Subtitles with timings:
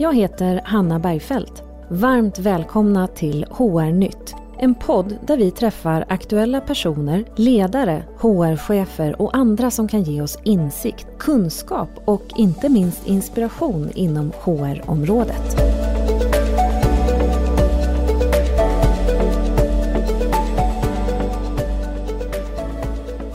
[0.00, 1.62] Jag heter Hanna Bergfeldt.
[1.88, 4.34] Varmt välkomna till HR-nytt.
[4.58, 10.38] En podd där vi träffar aktuella personer, ledare, HR-chefer och andra som kan ge oss
[10.44, 15.56] insikt, kunskap och inte minst inspiration inom HR-området.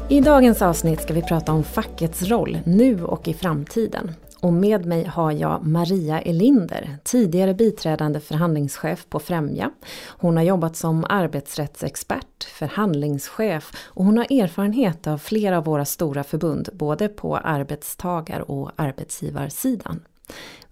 [0.09, 4.11] I dagens avsnitt ska vi prata om fackets roll nu och i framtiden.
[4.45, 9.71] Och med mig har jag Maria Elinder, tidigare biträdande förhandlingschef på Främja.
[10.07, 16.23] Hon har jobbat som arbetsrättsexpert, förhandlingschef och hon har erfarenhet av flera av våra stora
[16.23, 19.99] förbund, både på arbetstagar och arbetsgivarsidan.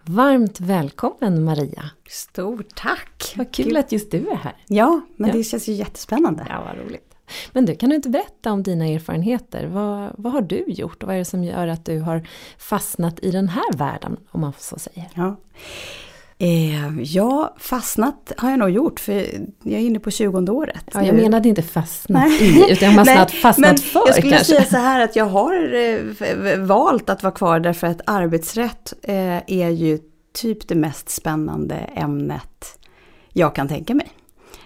[0.04, 1.90] Varmt välkommen Maria!
[2.10, 3.34] Stort tack!
[3.38, 4.55] Vad kul att just du är här!
[4.68, 5.35] Ja, men ja.
[5.35, 6.46] det känns ju jättespännande.
[6.49, 7.12] Ja, vad roligt.
[7.52, 9.66] Men du, kan du inte berätta om dina erfarenheter?
[9.66, 12.27] Vad, vad har du gjort och vad är det som gör att du har
[12.58, 15.10] fastnat i den här världen, om man så säger?
[15.13, 15.35] Ja.
[16.38, 19.13] Eh, ja, fastnat har jag nog gjort för
[19.63, 20.85] jag är inne på 20 året.
[20.94, 24.54] Ja, jag menade inte fastnat i, utan jag fastnat, fastnat men för Jag skulle kanske.
[24.55, 29.38] säga så här att jag har eh, valt att vara kvar därför att arbetsrätt eh,
[29.48, 29.99] är ju
[30.34, 32.79] typ det mest spännande ämnet
[33.34, 34.12] jag kan tänka mig.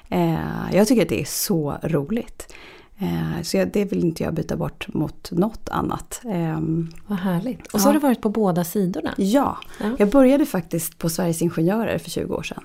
[0.10, 0.38] Eh,
[0.72, 2.54] jag tycker att det är så roligt.
[3.00, 6.22] Eh, så det vill inte jag byta bort mot något annat.
[6.26, 6.60] Eh,
[7.08, 7.68] Vad härligt.
[7.68, 7.90] Och så ja.
[7.90, 9.14] har du varit på båda sidorna.
[9.18, 12.64] Ja, ja, jag började faktiskt på Sveriges Ingenjörer för 20 år sedan.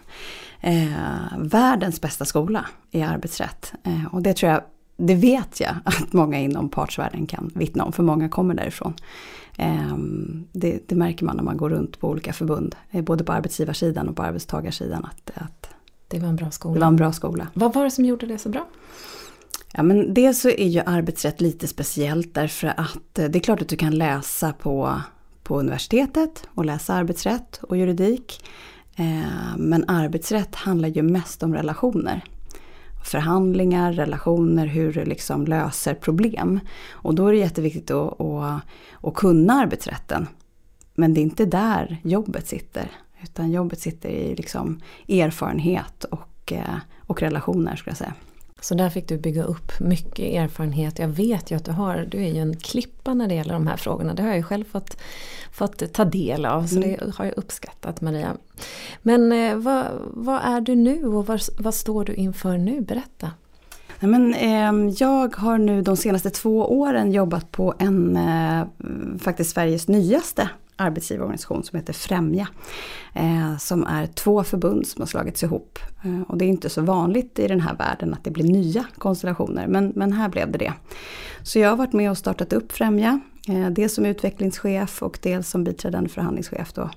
[0.61, 3.73] Eh, världens bästa skola i arbetsrätt.
[3.85, 4.63] Eh, och det tror jag,
[4.97, 8.95] det vet jag att många inom partsvärlden kan vittna om, för många kommer därifrån.
[9.57, 9.97] Eh,
[10.53, 14.09] det, det, märker man när man går runt på olika förbund, eh, både på arbetsgivarsidan
[14.09, 15.05] och på arbetstagarsidan.
[15.05, 15.72] Att, att
[16.13, 16.75] det var en bra skola.
[16.75, 17.47] Det var en bra skola.
[17.55, 18.67] Vad var det som gjorde det så bra?
[19.73, 23.63] Ja, men dels så är ju arbetsrätt lite speciellt därför att eh, det är klart
[23.63, 25.01] att du kan läsa på,
[25.43, 28.45] på universitetet och läsa arbetsrätt och juridik.
[28.97, 32.25] Eh, men arbetsrätt handlar ju mest om relationer.
[33.05, 36.61] Förhandlingar, relationer, hur du liksom löser problem.
[36.91, 38.63] Och då är det jätteviktigt att, att,
[39.03, 40.27] att kunna arbetsrätten.
[40.95, 42.91] Men det är inte där jobbet sitter.
[43.23, 48.15] Utan jobbet sitter i liksom erfarenhet och, eh, och relationer skulle jag säga.
[48.63, 50.99] Så där fick du bygga upp mycket erfarenhet.
[50.99, 53.67] Jag vet ju att du har, du är ju en klippa när det gäller de
[53.67, 54.15] här frågorna.
[54.15, 54.97] Det har jag ju själv fått,
[55.53, 56.67] fått ta del av.
[56.67, 56.89] Så mm.
[56.91, 58.37] det har jag uppskattat Maria.
[59.03, 62.81] Men eh, vad, vad, är du nu och vad, vad står du inför nu?
[62.81, 63.31] Berätta.
[64.03, 68.67] Nej, men, eh, jag har nu de senaste två åren jobbat på en, eh,
[69.19, 72.49] faktiskt Sveriges nyaste arbetsgivarorganisation som heter Främja.
[73.15, 75.79] Eh, som är två förbund som har slagits ihop.
[76.05, 78.85] Eh, och det är inte så vanligt i den här världen att det blir nya
[78.99, 80.73] konstellationer, men, men här blev det det.
[81.43, 85.49] Så jag har varit med och startat upp Främja, eh, dels som utvecklingschef och dels
[85.49, 86.73] som biträdande förhandlingschef.
[86.73, 86.91] Då.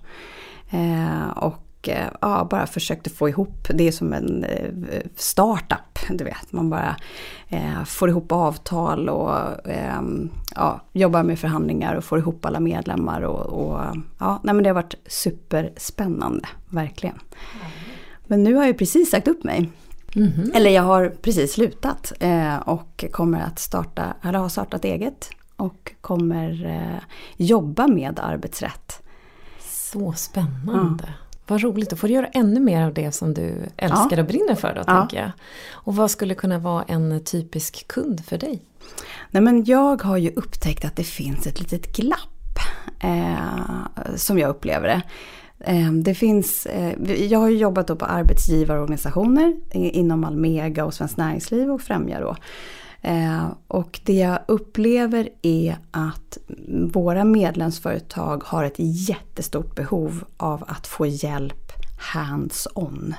[0.70, 1.30] Eh,
[1.88, 6.52] och Eh, ja, bara försökte få ihop, det är som en eh, startup, du vet.
[6.52, 6.96] Man bara
[7.48, 10.02] eh, får ihop avtal och eh,
[10.56, 13.22] ja, jobbar med förhandlingar och får ihop alla medlemmar.
[13.22, 13.80] Och, och
[14.20, 17.20] ja, nej, men det har varit superspännande, verkligen.
[18.28, 19.70] Men nu har jag precis sagt upp mig.
[20.16, 20.56] Mm -hmm.
[20.56, 25.94] Eller jag har precis slutat eh, och kommer att starta, eller har startat eget och
[26.02, 27.04] kommer eh,
[27.38, 29.02] jobba med arbetsrätt.
[29.60, 31.04] Så spännande.
[31.08, 31.25] Ja.
[31.48, 34.22] Vad roligt, då får du göra ännu mer av det som du älskar ja.
[34.22, 35.00] och brinner för då, ja.
[35.00, 35.32] tänker jag.
[35.72, 38.62] Och vad skulle kunna vara en typisk kund för dig?
[39.32, 42.30] Nej men jag har ju upptäckt att det finns ett litet glapp.
[43.00, 45.02] Eh, som jag upplever det.
[45.72, 51.82] Eh, det finns, eh, jag har jobbat på arbetsgivarorganisationer inom Almega och Svenskt Näringsliv och
[51.82, 52.36] Främja då.
[53.06, 56.38] Eh, och det jag upplever är att
[56.94, 61.72] våra medlemsföretag har ett jättestort behov av att få hjälp
[62.14, 63.16] hands-on.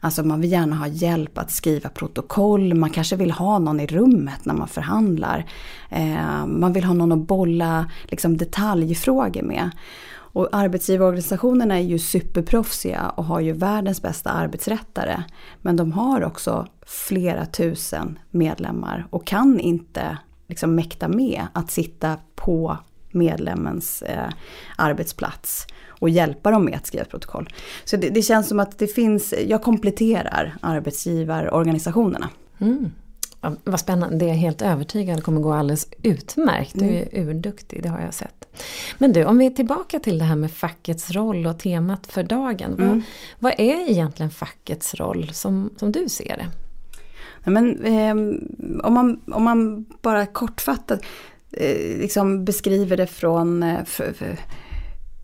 [0.00, 3.86] Alltså man vill gärna ha hjälp att skriva protokoll, man kanske vill ha någon i
[3.86, 5.46] rummet när man förhandlar.
[5.90, 9.70] Eh, man vill ha någon att bolla liksom, detaljfrågor med.
[10.32, 15.22] Och arbetsgivarorganisationerna är ju superproffsiga och har ju världens bästa arbetsrättare.
[15.62, 20.18] Men de har också flera tusen medlemmar och kan inte
[20.48, 22.78] liksom mäkta med att sitta på
[23.12, 24.30] medlemmens eh,
[24.76, 27.48] arbetsplats och hjälpa dem med att skriva ett protokoll.
[27.84, 32.28] Så det, det, känns som att det finns, jag kompletterar arbetsgivarorganisationerna.
[32.58, 32.90] Mm.
[33.40, 36.72] Ja, vad spännande, det är jag helt övertygad kommer gå alldeles utmärkt.
[36.74, 37.28] Du är mm.
[37.28, 38.48] urduktig, det har jag sett.
[38.98, 42.22] Men du, om vi är tillbaka till det här med fackets roll och temat för
[42.22, 42.72] dagen.
[42.72, 42.88] Mm.
[42.88, 43.02] Vad,
[43.38, 46.46] vad, är egentligen fackets roll som, som du ser det?
[47.50, 48.10] Men, eh,
[48.84, 51.00] om, man, om man bara kortfattat
[51.52, 53.62] eh, liksom beskriver det från...
[53.62, 54.36] Eh, för, för,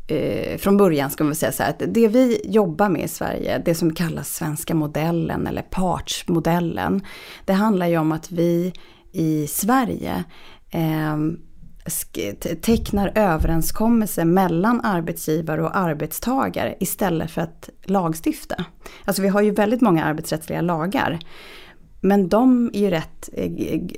[0.09, 3.63] eh, från början ska man säga så här att det vi jobbar med i Sverige,
[3.65, 7.05] det som kallas svenska modellen eller partsmodellen.
[7.45, 8.73] Det handlar ju om att vi
[9.13, 10.25] i Sverige
[10.71, 11.17] eh,
[12.63, 18.65] tecknar överenskommelser mellan arbetsgivare och arbetstagare istället för att lagstifta.
[19.05, 21.19] Alltså vi har ju väldigt många arbetsrättsliga lagar.
[22.01, 23.51] Men de är ju rätt, eh,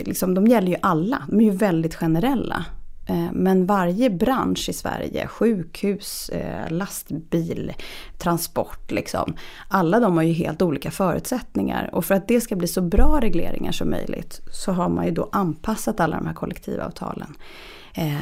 [0.07, 2.65] liksom, de gäller ju alla, de är ju väldigt generella.
[3.09, 7.73] Eh, men varje bransch i Sverige, sjukhus, eh, lastbil,
[8.19, 9.35] transport, liksom,
[9.69, 11.91] alla de har ju helt olika förutsättningar.
[11.93, 15.11] Och för att det ska bli så bra regleringar som möjligt så har man ju
[15.11, 17.35] då anpassat alla de här kollektivavtalen
[17.95, 18.15] eh,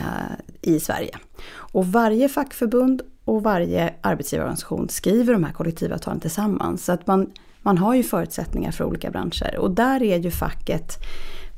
[0.63, 1.19] i Sverige.
[1.53, 6.85] Och varje fackförbund och varje arbetsgivarorganisation skriver de här kollektivavtalen tillsammans.
[6.85, 7.31] Så att man,
[7.63, 9.59] man har ju förutsättningar för olika branscher.
[9.59, 10.99] Och där är ju facket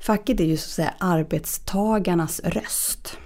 [0.00, 3.18] Facket är ju så att säga arbetstagarnas röst.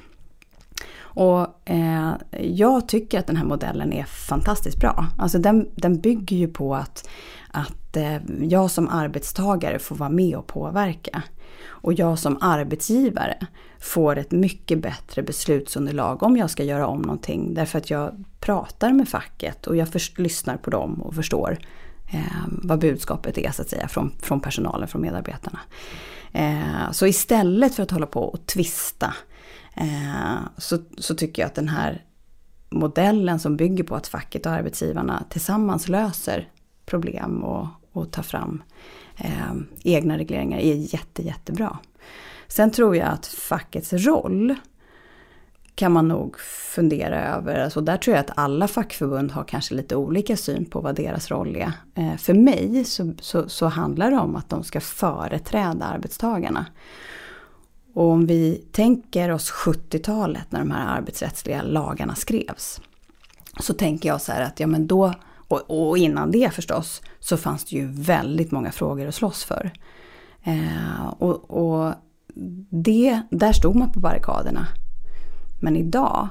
[1.15, 5.07] Och eh, jag tycker att den här modellen är fantastiskt bra.
[5.19, 7.09] Alltså den, den bygger ju på att,
[7.51, 11.23] att eh, jag som arbetstagare får vara med och påverka.
[11.65, 13.47] Och jag som arbetsgivare
[13.81, 17.55] får ett mycket bättre beslutsunderlag om jag ska göra om någonting.
[17.55, 21.59] Därför att jag pratar med facket och jag först, lyssnar på dem och förstår
[22.13, 25.61] eh, vad budskapet är så att säga från, från personalen, från medarbetarna.
[26.33, 29.15] Eh, så istället för att hålla på och tvista
[29.75, 32.05] eh, så, så tycker jag att den här
[32.71, 36.49] modellen som bygger på att facket och arbetsgivarna tillsammans löser
[36.87, 38.63] problem och, och tar fram
[39.17, 39.53] eh,
[39.85, 41.79] egna regleringar är jätte, jättebra.
[42.49, 44.55] Sen tror jag att fackets roll
[45.75, 46.39] kan man nog
[46.75, 47.65] fundera över.
[47.65, 51.31] Alltså där tror jag att alla fackförbund har kanske lite olika syn på vad deras
[51.31, 51.73] roll är.
[51.95, 56.67] Eh, för mig så, så, så, handlar det om att de ska företräda arbetstagarna.
[57.95, 62.81] Och om vi tänker oss 70-talet när de här arbetsrättsliga lagarna skrevs.
[63.61, 65.13] Så tänker jag så här att ja men då,
[65.49, 69.71] och, och innan det förstås, så fanns det ju väldigt många frågor att slåss för.
[70.43, 71.95] Eh, och, och
[72.71, 74.67] det, där stod man på barrikaderna.
[75.63, 76.29] Men idag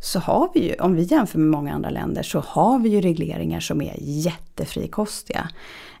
[0.00, 3.00] så har vi ju, om vi jämför med många andra länder, så har vi ju
[3.00, 5.48] regleringar som är jättefrikostiga.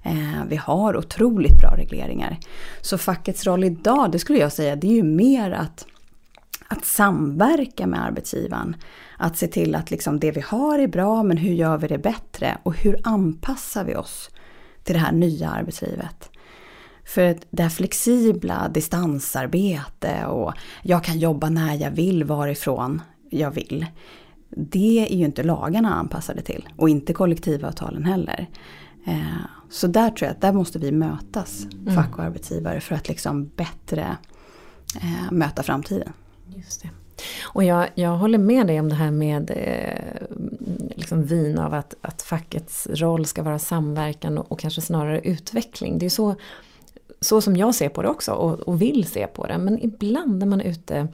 [0.02, 2.38] Eh, vi har otroligt bra regleringar.
[2.80, 5.86] Så fackets roll idag, det skulle jag säga, det är ju mer att,
[6.68, 8.76] att samverka med arbetsgivaren.
[9.18, 11.98] Att se till att liksom det vi har är bra, men hur gör vi det
[11.98, 12.58] bättre?
[12.62, 14.30] Och hur anpassar vi oss
[14.84, 16.30] till det här nya arbetslivet?
[17.06, 23.86] För det här flexibla distansarbete och jag kan jobba när jag vill varifrån jag vill.
[24.50, 28.46] Det är ju inte lagarna anpassade till och inte kollektivavtalen heller.
[29.06, 31.94] Eh, så där tror jag att där måste vi mötas, mm.
[31.94, 34.16] fack och arbetsgivare, för att liksom bättre
[34.96, 36.12] eh, möta framtiden.
[36.56, 36.90] Just det.
[37.42, 40.36] Och jag, jag håller med dig om det här med eh,
[40.96, 45.98] liksom vin av att, att fackets roll ska vara samverkan och, och kanske snarare utveckling.
[45.98, 46.36] Det är så
[47.20, 49.58] så som jag ser på det också och, och vill se på det.
[49.58, 51.08] Men ibland när man är ute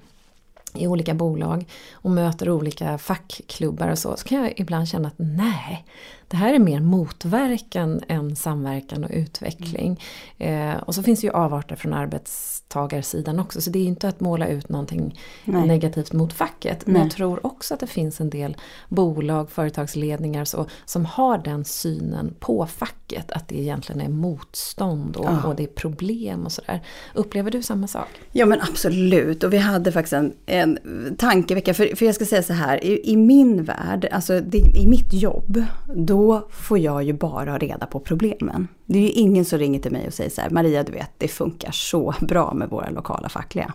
[0.75, 5.15] i olika bolag och möter olika fackklubbar och så, så kan jag ibland känna att
[5.17, 5.87] nej,
[6.33, 10.01] det här är mer motverkan än samverkan och utveckling.
[10.39, 10.71] Mm.
[10.71, 14.21] Eh, och så finns det ju avarter från arbetstagarsidan också så det är inte att
[14.21, 15.67] måla ut någonting Nej.
[15.67, 16.87] negativt mot facket.
[16.87, 18.57] Men jag tror också att det finns en del
[18.89, 23.33] bolag, företagsledningar så, som har den synen på facket.
[23.33, 25.49] Att det egentligen är motstånd och, ja.
[25.49, 26.81] och det är problem och sådär.
[27.15, 28.09] Upplever du samma sak?
[28.33, 29.45] Ja men absolut.
[29.45, 30.79] Och vi hade faktiskt en, en
[31.19, 31.75] tankevecka.
[31.75, 35.13] För, för jag ska säga så här, i, i min värld, alltså det, i mitt
[35.13, 35.65] jobb,
[35.97, 38.69] då då får jag ju bara reda på problemen.
[38.87, 41.11] Det är ju ingen som ringer till mig och säger så här, Maria du vet,
[41.19, 43.73] det funkar så bra med våra lokala fackliga.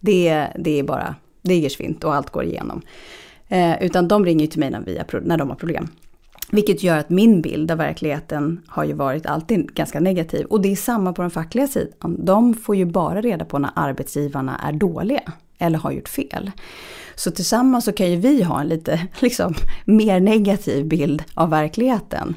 [0.00, 2.82] Det, det är bara, det är geschwint och allt går igenom.
[3.48, 5.88] Eh, utan de ringer ju till mig när, vi har, när de har problem.
[6.50, 10.46] Vilket gör att min bild av verkligheten har ju varit alltid ganska negativ.
[10.46, 12.16] Och det är samma på den fackliga sidan.
[12.24, 16.50] De får ju bara reda på när arbetsgivarna är dåliga eller har gjort fel.
[17.14, 19.54] Så tillsammans så kan ju vi ha en lite liksom,
[19.84, 22.36] mer negativ bild av verkligheten.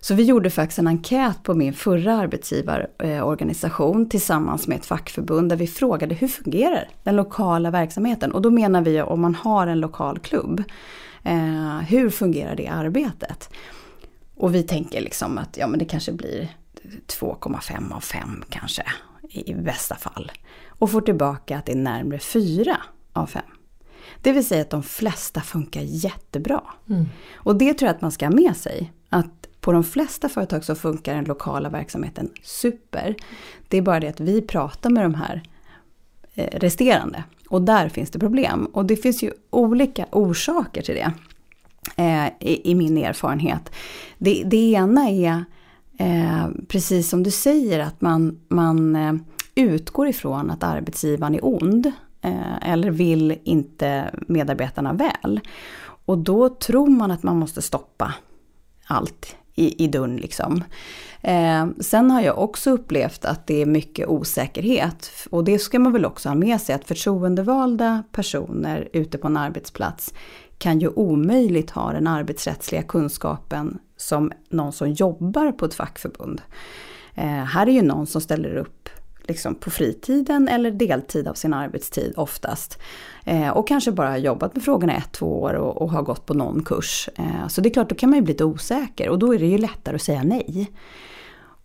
[0.00, 5.56] Så vi gjorde faktiskt en enkät på min förra arbetsgivarorganisation tillsammans med ett fackförbund där
[5.56, 8.32] vi frågade hur fungerar den lokala verksamheten?
[8.32, 10.62] Och då menar vi om man har en lokal klubb,
[11.22, 13.50] eh, hur fungerar det arbetet?
[14.36, 16.48] Och vi tänker liksom att ja, men det kanske blir
[17.06, 18.82] 2,5 av 5 kanske
[19.30, 20.32] i bästa fall.
[20.66, 22.76] Och får tillbaka att det är närmare 4
[23.12, 23.42] av 5.
[24.22, 26.62] Det vill säga att de flesta funkar jättebra.
[26.90, 27.06] Mm.
[27.34, 28.92] Och det tror jag att man ska ha med sig.
[29.08, 33.14] Att på de flesta företag så funkar den lokala verksamheten super.
[33.68, 35.42] Det är bara det att vi pratar med de här
[36.34, 37.24] eh, resterande.
[37.48, 38.66] Och där finns det problem.
[38.66, 41.12] Och det finns ju olika orsaker till det.
[41.96, 43.72] eh, i, i, min erfarenhet.
[44.18, 45.44] Det, det ena är
[45.98, 49.14] eh, precis som du säger att man, man eh,
[49.54, 55.40] utgår ifrån att arbetsgivaren är ond eh, eller vill inte medarbetarna väl.
[56.04, 58.14] Och då tror man att man måste stoppa
[58.86, 60.64] allt i, i dörren liksom.
[61.22, 65.10] Eh, sen har jag också upplevt att det är mycket osäkerhet.
[65.30, 69.36] Och det ska man väl också ha med sig att förtroendevalda personer ute på en
[69.36, 70.14] arbetsplats
[70.58, 76.42] kan ju omöjligt ha den arbetsrättsliga kunskapen som någon som jobbar på ett fackförbund.
[77.14, 78.88] Eh, här är ju någon som ställer upp
[79.30, 82.78] liksom på fritiden eller deltid av sin arbetstid oftast.
[83.24, 86.34] Eh, och kanske bara jobbat med frågorna ett, två år och, och har gått på
[86.34, 87.08] någon kurs.
[87.16, 89.38] Eh, så det är klart, då kan man ju bli lite osäker och då är
[89.38, 90.70] det ju lättare att säga nej.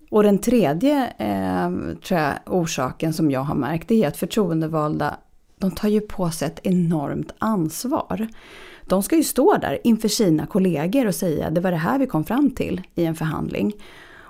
[0.09, 1.69] Och den tredje eh,
[2.07, 5.15] tror jag, orsaken som jag har märkt är att förtroendevalda
[5.57, 8.27] de tar ju på sig ett enormt ansvar.
[8.83, 12.07] De ska ju stå där inför sina kollegor och säga det var det här vi
[12.07, 13.73] kom fram till i en förhandling.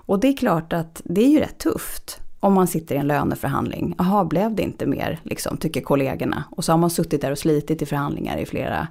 [0.08, 3.08] Och det är klart att det är ju rätt tufft om man sitter i en
[3.08, 3.96] löneförhandling.
[3.98, 6.44] Jaha, blev det inte mer, liksom, tycker kollegorna.
[6.52, 8.88] Och så har man suttit där och slitit i förhandlingar i flera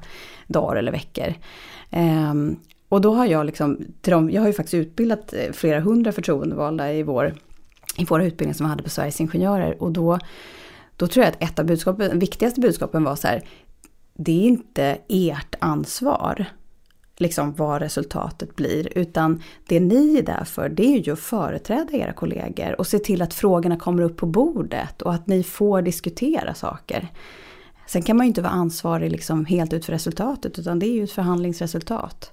[0.46, 1.34] dagar eller veckor.
[2.30, 2.56] Um,
[2.88, 6.12] och då har jag liksom, till dem, jag har ju faktiskt utbildat eh, flera hundra
[6.12, 7.34] förtroendevalda i, vår,
[7.96, 9.82] i våra utbildningar som vi hade på Sveriges Ingenjörer.
[9.82, 10.18] Och då,
[10.96, 13.42] då tror jag att ett av budskapen, viktigaste budskapen var så här,
[14.14, 16.46] det är inte ert ansvar
[17.16, 18.98] liksom vad resultatet blir.
[18.98, 22.98] Utan det ni är där för det är ju att företräda era kollegor och se
[22.98, 27.08] till att frågorna kommer upp på bordet och att ni får diskutera saker.
[27.86, 30.94] Sen kan man ju inte vara ansvarig liksom helt ut för resultatet utan det är
[30.94, 32.30] ju ett förhandlingsresultat.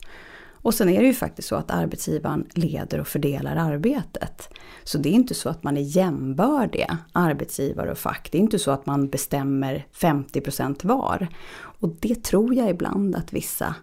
[0.63, 4.49] Och sen är det ju faktiskt så att arbetsgivaren leder och fördelar arbetet.
[4.83, 8.29] Så det är inte så att man är jämbördiga, arbetsgivare och fack.
[8.31, 11.27] Det är inte så att man bestämmer 50% var.
[11.53, 13.75] Och det tror jag ibland att vissa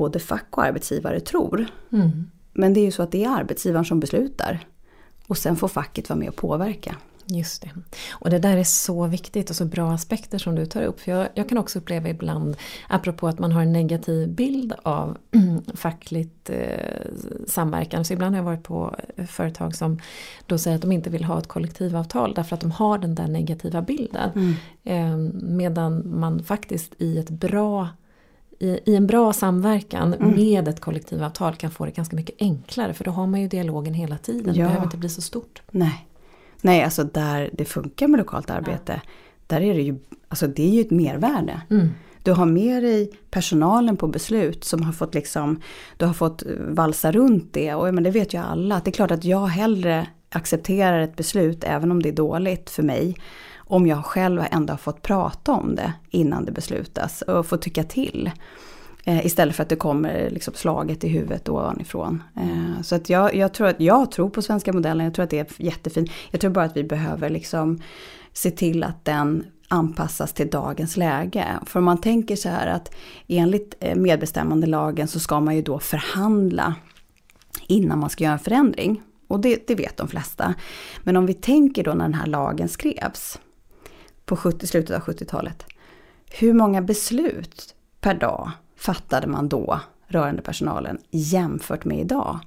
[0.00, 1.66] både fack och arbetsgivare tror.
[1.92, 2.30] Mm.
[2.52, 4.66] Men det är ju så att det är arbetsgivaren som beslutar.
[5.26, 6.96] Och sen får facket vara med och påverka.
[7.26, 7.70] Just det.
[8.10, 11.00] Och det där är så viktigt och så bra aspekter som du tar upp.
[11.00, 12.56] För jag, jag kan också uppleva ibland,
[12.88, 15.18] apropå att man har en negativ bild av
[15.74, 17.00] fackligt eh,
[17.46, 18.04] samverkan.
[18.04, 19.98] Så ibland har jag varit på företag som
[20.46, 23.28] då säger att de inte vill ha ett kollektivavtal därför att de har den där
[23.28, 24.30] negativa bilden.
[24.34, 24.54] Mm.
[24.84, 27.88] Eh, medan man faktiskt i ett bra
[28.60, 30.34] i, i en bra samverkan mm.
[30.34, 33.94] med ett kollektivavtal kan få det ganska mycket enklare för då har man ju dialogen
[33.94, 34.54] hela tiden.
[34.54, 34.62] Ja.
[34.62, 35.62] Det behöver inte bli så stort.
[35.70, 36.06] Nej,
[36.60, 39.10] Nej alltså där det funkar med lokalt arbete, ja.
[39.46, 39.98] där är det ju,
[40.28, 41.60] alltså det är ju ett mervärde.
[41.70, 41.88] Mm.
[42.22, 45.60] Du har med dig personalen på beslut som har fått liksom,
[45.96, 48.92] du har fått valsa runt det och men det vet ju alla att det är
[48.92, 53.16] klart att jag hellre accepterar ett beslut även om det är dåligt för mig
[53.70, 57.84] om jag själv ändå har fått prata om det innan det beslutas och få tycka
[57.84, 58.30] till.
[59.04, 62.22] Eh, istället för att det kommer liksom slaget i huvudet ovanifrån.
[62.36, 65.30] Eh, så att jag, jag, tror att, jag tror på svenska modellen, jag tror att
[65.30, 66.10] det är jättefint.
[66.30, 67.82] Jag tror bara att vi behöver liksom
[68.32, 71.46] se till att den anpassas till dagens läge.
[71.66, 72.94] För om man tänker så här att
[73.28, 76.74] enligt eh, medbestämmandelagen så ska man ju då förhandla
[77.66, 79.02] innan man ska göra en förändring.
[79.28, 80.54] Och det, det vet de flesta.
[81.02, 83.38] Men om vi tänker då när den här lagen skrevs
[84.30, 85.66] på 70, slutet av 70-talet.
[86.30, 92.38] Hur många beslut per dag fattade man då rörande personalen jämfört med idag?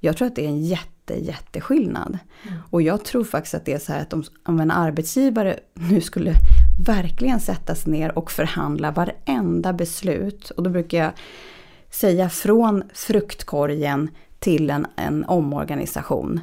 [0.00, 2.18] Jag tror att det är en jätte, jätteskillnad.
[2.42, 2.58] Mm.
[2.70, 6.00] Och jag tror faktiskt att det är så här att om, om en arbetsgivare nu
[6.00, 6.34] skulle
[6.86, 10.50] verkligen sätta sig ner och förhandla varenda beslut.
[10.50, 11.12] Och då brukar jag
[11.90, 16.40] säga från fruktkorgen till en, en omorganisation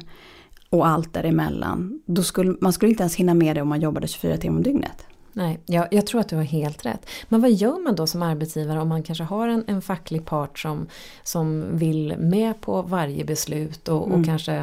[0.70, 2.00] och allt däremellan.
[2.06, 4.62] Då skulle, man skulle inte ens hinna med det om man jobbade 24 timmar om
[4.62, 5.06] dygnet.
[5.36, 7.08] Nej, jag, jag, tror att du har helt rätt.
[7.28, 10.58] Men vad gör man då som arbetsgivare om man kanske har en, en facklig part
[10.58, 10.86] som,
[11.22, 14.20] som vill med på varje beslut och, mm.
[14.20, 14.54] och kanske,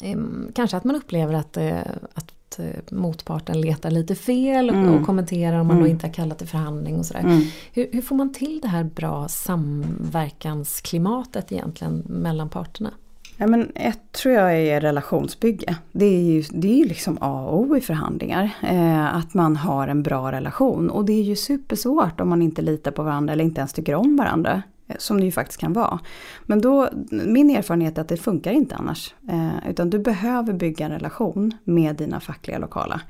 [0.00, 0.18] eh,
[0.54, 1.78] kanske att man upplever att, eh,
[2.14, 4.94] att eh, motparten letar lite fel mm.
[4.94, 5.88] och kommenterar om man mm.
[5.88, 7.20] då inte har kallat till förhandling och sådär.
[7.20, 7.42] Mm.
[7.72, 12.90] Hur, hur, får man till det här bra samverkansklimatet egentligen mellan parterna?
[13.36, 15.76] Ja, men ett tror jag är relationsbygge.
[15.92, 18.50] Det är ju, det är ju liksom A och O i förhandlingar.
[18.62, 20.90] Eh, att man har en bra relation.
[20.90, 23.94] Och det är ju supersvårt om man inte litar på varandra eller inte ens tycker
[23.94, 24.62] om varandra.
[24.88, 25.98] Eh, som det ju faktiskt kan vara.
[26.44, 29.14] Men då, min erfarenhet är att det funkar inte annars.
[29.28, 33.00] Eh, utan du behöver bygga en relation med dina fackliga lokala.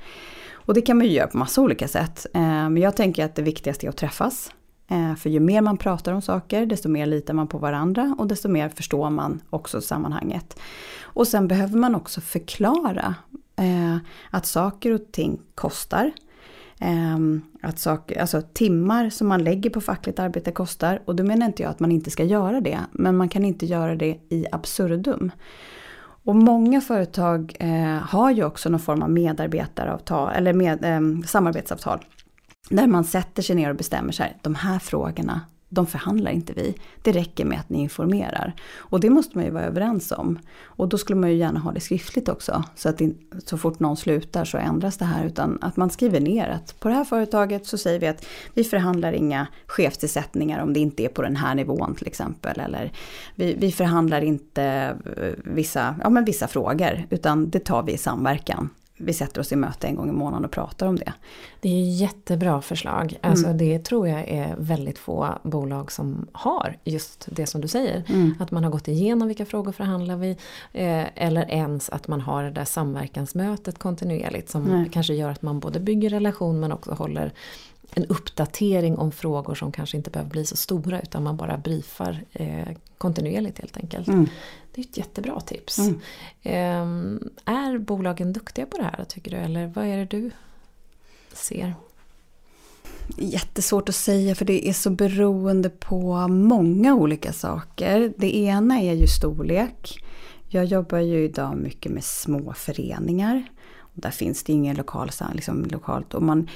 [0.53, 2.25] Och det kan man ju göra på massa olika sätt.
[2.33, 4.51] Eh, men jag tänker att det viktigaste är att träffas.
[4.87, 8.27] Eh, för ju mer man pratar om saker, desto mer litar man på varandra och
[8.27, 10.59] desto mer förstår man också sammanhanget.
[11.01, 13.15] Och sen behöver man också förklara
[13.55, 13.97] eh,
[14.29, 16.11] att saker och ting kostar.
[16.79, 21.01] Ehm, att saker, alltså timmar som man lägger på fackligt arbete kostar.
[21.05, 22.79] Och då menar inte jag att man inte ska göra det.
[22.91, 25.31] Men man kan inte göra det i absurdum.
[26.23, 32.05] Och många företag eh, har ju också någon form av medarbetaravtal eller med, ehm, samarbetsavtal.
[32.69, 36.75] Där man sätter sig ner och bestämmer sig, de här frågorna de förhandlar inte vi.
[37.01, 38.53] Det räcker med att ni informerar.
[38.77, 40.39] Och det måste man ju vara överens om.
[40.63, 42.63] Och då skulle man ju gärna ha det skriftligt också.
[42.75, 43.13] Så att det,
[43.45, 45.25] så fort någon slutar så ändras det här.
[45.25, 48.63] Utan att man skriver ner att på det här företaget så säger vi att vi
[48.63, 52.59] förhandlar inga chefstillsättningar om det inte är på den här nivån till exempel.
[52.59, 52.91] Eller
[53.35, 54.63] vi, vi förhandlar inte
[55.17, 59.51] eh, vissa, ja, men vissa frågor utan det tar vi i samverkan vi sätter oss
[59.51, 61.13] i möte en gång i månaden och pratar om det.
[61.61, 63.17] Det är jättebra förslag.
[63.21, 63.57] Alltså mm.
[63.57, 68.03] Det tror jag är väldigt få bolag som har just det som du säger.
[68.09, 68.35] Mm.
[68.39, 70.29] Att man har gått igenom vilka frågor förhandlar vi.
[70.73, 74.89] Eh, eller ens att man har det där samverkansmötet kontinuerligt som Nej.
[74.93, 77.33] kanske gör att man både bygger relation men också håller
[77.93, 82.23] en uppdatering om frågor som kanske inte behöver bli så stora utan man bara briefar
[82.31, 84.07] eh, kontinuerligt helt enkelt.
[84.07, 84.27] Mm.
[84.71, 85.79] Det är ett jättebra tips.
[85.79, 85.99] Mm.
[86.41, 90.31] Eh, är bolagen duktiga på det här tycker du eller vad är det du
[91.33, 91.75] ser?
[93.17, 98.13] Jättesvårt att säga för det är så beroende på många olika saker.
[98.17, 100.03] Det ena är ju storlek.
[100.49, 103.43] Jag jobbar ju idag mycket med små föreningar.
[103.93, 106.13] Där finns det ingen lokal, liksom, lokalt.
[106.13, 106.49] Och man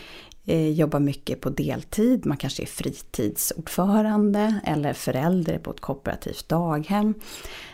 [0.46, 7.14] Eh, jobbar mycket på deltid, man kanske är fritidsordförande eller förälder på ett kooperativt daghem.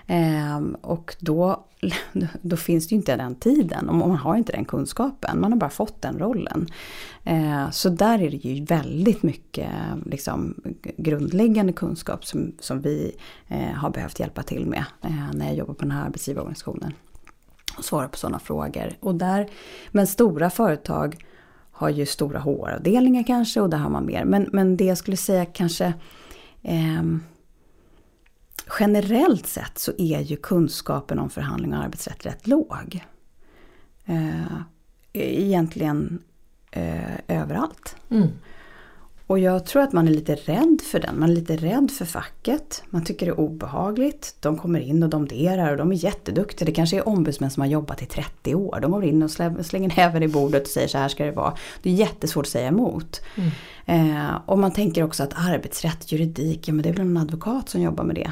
[0.07, 1.65] Ehm, och då,
[2.41, 5.59] då finns det ju inte den tiden och man har inte den kunskapen, man har
[5.59, 6.67] bara fått den rollen.
[7.23, 9.71] Ehm, så där är det ju väldigt mycket
[10.05, 10.55] liksom,
[10.97, 13.15] grundläggande kunskap som, som vi
[13.47, 16.93] eh, har behövt hjälpa till med eh, när jag jobbar på den här arbetsgivarorganisationen.
[17.77, 18.93] Och svara på sådana frågor.
[18.99, 19.49] Och där,
[19.91, 21.23] men stora företag
[21.77, 24.25] har ju stora HR-avdelningar kanske och där har man mer.
[24.25, 25.93] Men, men det jag skulle säga kanske
[26.61, 27.03] eh,
[28.79, 33.05] Generellt sett så är ju kunskapen om förhandling och arbetsrätt rätt låg.
[34.05, 34.61] Eh,
[35.13, 36.23] egentligen
[36.71, 37.95] eh, överallt.
[38.09, 38.27] Mm.
[39.27, 41.19] Och jag tror att man är lite rädd för den.
[41.19, 42.83] Man är lite rädd för facket.
[42.89, 44.35] Man tycker det är obehagligt.
[44.39, 46.65] De kommer in och domderar och de är jätteduktiga.
[46.65, 48.79] Det kanske är ombudsmän som har jobbat i 30 år.
[48.81, 51.53] De går in och slänger näven i bordet och säger så här ska det vara.
[51.81, 53.21] Det är jättesvårt att säga emot.
[53.35, 53.51] Mm.
[53.85, 57.69] Eh, och man tänker också att arbetsrätt, juridik, ja men det är väl en advokat
[57.69, 58.31] som jobbar med det.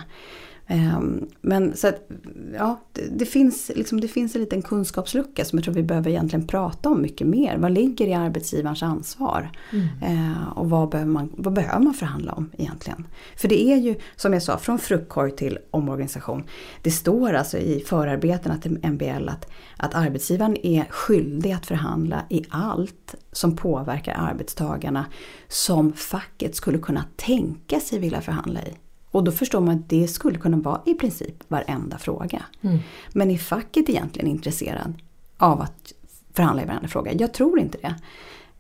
[0.68, 2.10] Ehm, men så att,
[2.54, 6.10] ja, det, det, finns, liksom, det finns en liten kunskapslucka som jag tror vi behöver
[6.10, 7.58] egentligen prata om mycket mer.
[7.58, 9.52] Vad ligger i arbetsgivarens ansvar?
[9.72, 9.88] Mm.
[10.02, 13.08] Eh, och vad behöver, man, vad behöver man förhandla om egentligen?
[13.38, 16.44] För det är ju, som jag sa, från fruktkorg till omorganisation.
[16.82, 22.46] Det står alltså i förarbetena till MBL att, att arbetsgivaren är skyldig att förhandla i
[22.50, 25.06] allt som påverkar arbetstagarna
[25.48, 28.74] som facket skulle kunna tänka sig vilja förhandla i.
[29.16, 32.46] Och då förstår man att det skulle kunna vara i princip varenda fråga.
[32.62, 32.80] Mm.
[33.14, 34.94] Men är facket egentligen intresserad
[35.38, 35.94] av att
[36.34, 37.14] förhandla i varenda fråga?
[37.14, 37.96] Jag tror inte det.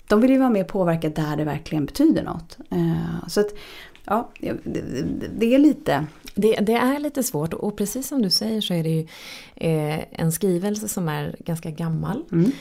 [0.07, 2.57] De vill ju vara med och påverka där det verkligen betyder något.
[2.73, 3.47] Uh, så att,
[4.05, 4.29] ja,
[5.37, 6.05] det, är lite...
[6.35, 9.07] Det, det, är lite svårt och precis som du säger så är det ju
[9.55, 12.23] eh, en skrivelse som är ganska gammal.
[12.31, 12.51] Mm.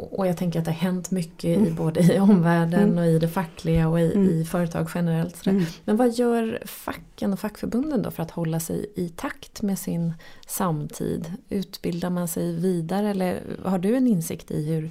[0.00, 1.68] Och jag tänker att det har hänt mycket mm.
[1.68, 2.98] i både i omvärlden mm.
[2.98, 4.30] och i det fackliga och i, mm.
[4.30, 5.46] i företag generellt.
[5.46, 5.64] Mm.
[5.84, 10.14] Men vad gör facken och fackförbunden då för att hålla sig i takt med sin
[10.46, 11.32] samtid?
[11.48, 14.90] Utbildar man sig vidare eller har du en insikt i hur?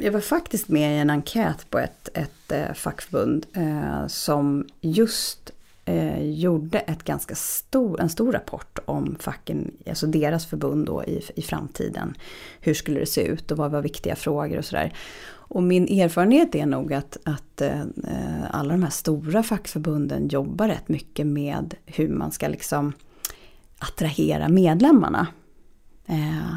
[0.00, 5.52] Jag var faktiskt med i en enkät på ett, ett eh, fackförbund eh, som just
[5.84, 11.22] eh, gjorde ett ganska stor, en stor rapport om facken, alltså deras förbund då i,
[11.36, 12.14] i framtiden.
[12.60, 14.92] Hur skulle det se ut och vad var viktiga frågor och sådär.
[15.30, 20.68] Och min erfarenhet är nog att, att eh, eh alla de här stora fackförbunden jobbar
[20.68, 22.92] rätt mycket med hur man ska liksom
[23.78, 25.26] attrahera medlemmarna.
[26.06, 26.56] Eh,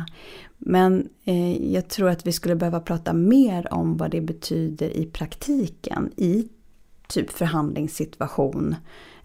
[0.57, 5.05] men eh, jag tror att vi skulle behöva prata mer om vad det betyder i
[5.05, 6.49] praktiken i
[7.07, 8.75] typ förhandlingssituation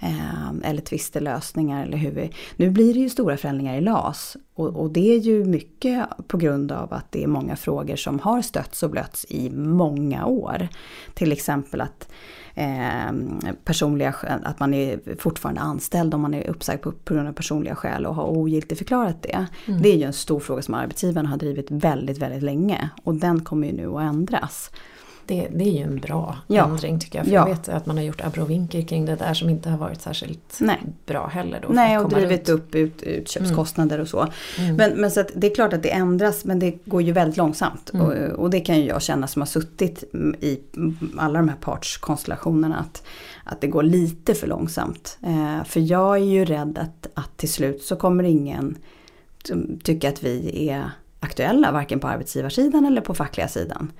[0.00, 2.30] eh, eller tvistelösningar eller hur vi...
[2.56, 6.36] Nu blir det ju stora förändringar i LAS och, och, det är ju mycket på
[6.36, 10.68] grund av att det är många frågor som har stötts och blötts i många år.
[11.14, 12.08] Till exempel att
[12.54, 13.12] eh,
[13.64, 17.74] personliga, att man är fortfarande anställd om man är uppsagd på, på grund av personliga
[17.74, 19.46] skäl och har ogiltigförklarat det.
[19.66, 19.82] Mm.
[19.82, 23.40] Det är ju en stor fråga som arbetsgivaren har drivit väldigt, väldigt länge och den
[23.40, 24.70] kommer ju nu att ändras.
[25.30, 26.64] Det, det är ju en bra Ja.
[26.64, 27.26] ändring tycker jag.
[27.26, 27.48] För Ja.
[27.48, 30.56] jag vet att man har gjort abrovinker kring det där som inte har varit särskilt
[30.60, 30.78] Nej.
[31.06, 31.60] bra heller.
[31.62, 32.60] Då, Nej, att och komma drivit runt.
[32.60, 34.26] upp ut, utköpskostnader och så.
[34.58, 34.76] Mm.
[34.76, 37.90] Men, men så det är klart att det ändras men det går ju väldigt långsamt.
[37.94, 38.06] Mm.
[38.06, 40.04] Och, och det kan ju jag känna som har suttit
[40.40, 40.60] i
[41.18, 43.02] alla de här partskonstellationerna att,
[43.44, 45.18] att det går lite för långsamt.
[45.22, 48.76] Eh, för jag är ju rädd att, att till slut så kommer ingen
[49.82, 50.90] tycka att vi är
[51.20, 53.92] aktuella varken på arbetsgivarsidan eller på fackliga sidan.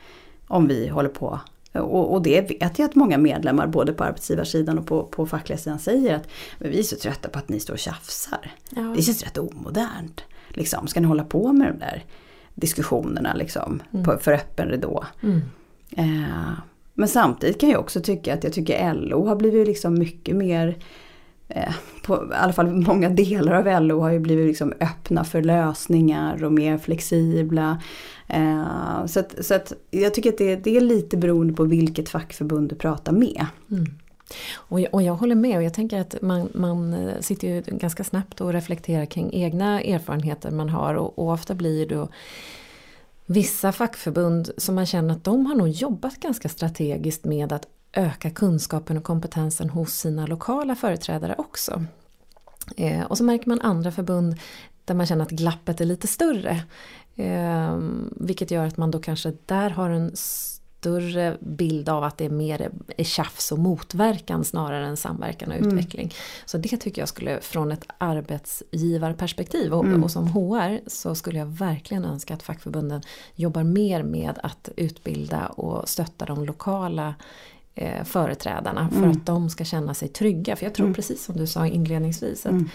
[0.51, 1.41] Om vi håller på
[1.73, 5.59] och, och det vet jag att många medlemmar både på arbetsgivarsidan och på, på fackliga
[5.59, 8.51] sidan säger att vi är så trötta på att ni står och tjafsar.
[8.71, 8.83] Ja.
[8.97, 10.23] Det känns rätt omodernt.
[10.49, 10.87] Liksom.
[10.87, 12.05] Ska ni hålla på med de där
[12.55, 15.05] diskussionerna liksom, på, för öppen ridå?
[15.23, 15.41] Mm.
[15.97, 16.53] Eh,
[16.95, 20.79] men samtidigt kan jag också tycka att jag tycker LO har blivit liksom mycket mer
[21.51, 25.43] Eh, på, I alla fall många delar av LO har ju blivit liksom öppna för
[25.43, 27.83] lösningar och mer flexibla.
[28.29, 32.09] Eh, så att, så att jag tycker att det, det är lite beroende på vilket
[32.09, 33.47] fackförbund du pratar med.
[33.71, 33.87] Mm.
[34.55, 37.63] Och, jag, och jag håller med och jag tänker att man, man eh, sitter ju
[37.67, 42.09] ganska snabbt och reflekterar kring egna erfarenheter man har och, och ofta blir det då
[43.27, 48.31] vissa fackförbund som man känner att de har nog jobbat ganska strategiskt med att öka
[48.31, 51.85] kunskapen och kompetensen hos sina lokala företrädare också.
[52.77, 54.37] Eh, och så märker man andra förbund
[54.85, 56.63] där man känner att glappet är lite större.
[57.17, 57.79] Eh,
[58.11, 62.31] vilket gör att man då kanske där har en större bild av att det är
[62.31, 66.15] mer är tjafs och motverkan snarare än samverkan och utveckling.
[66.47, 70.05] Så det tycker jag skulle från ett arbetsgivarperspektiv och, Mm.
[70.05, 73.03] och som HR så skulle jag verkligen önska att fackförbunden
[73.35, 77.15] jobbar mer med att utbilda och stötta de lokala
[77.75, 79.11] eh, företrädarna för Mm.
[79.11, 80.57] att de ska känna sig trygga.
[80.57, 80.95] För jag tror Mm.
[80.95, 82.69] precis som du sa inledningsvis att, Mm.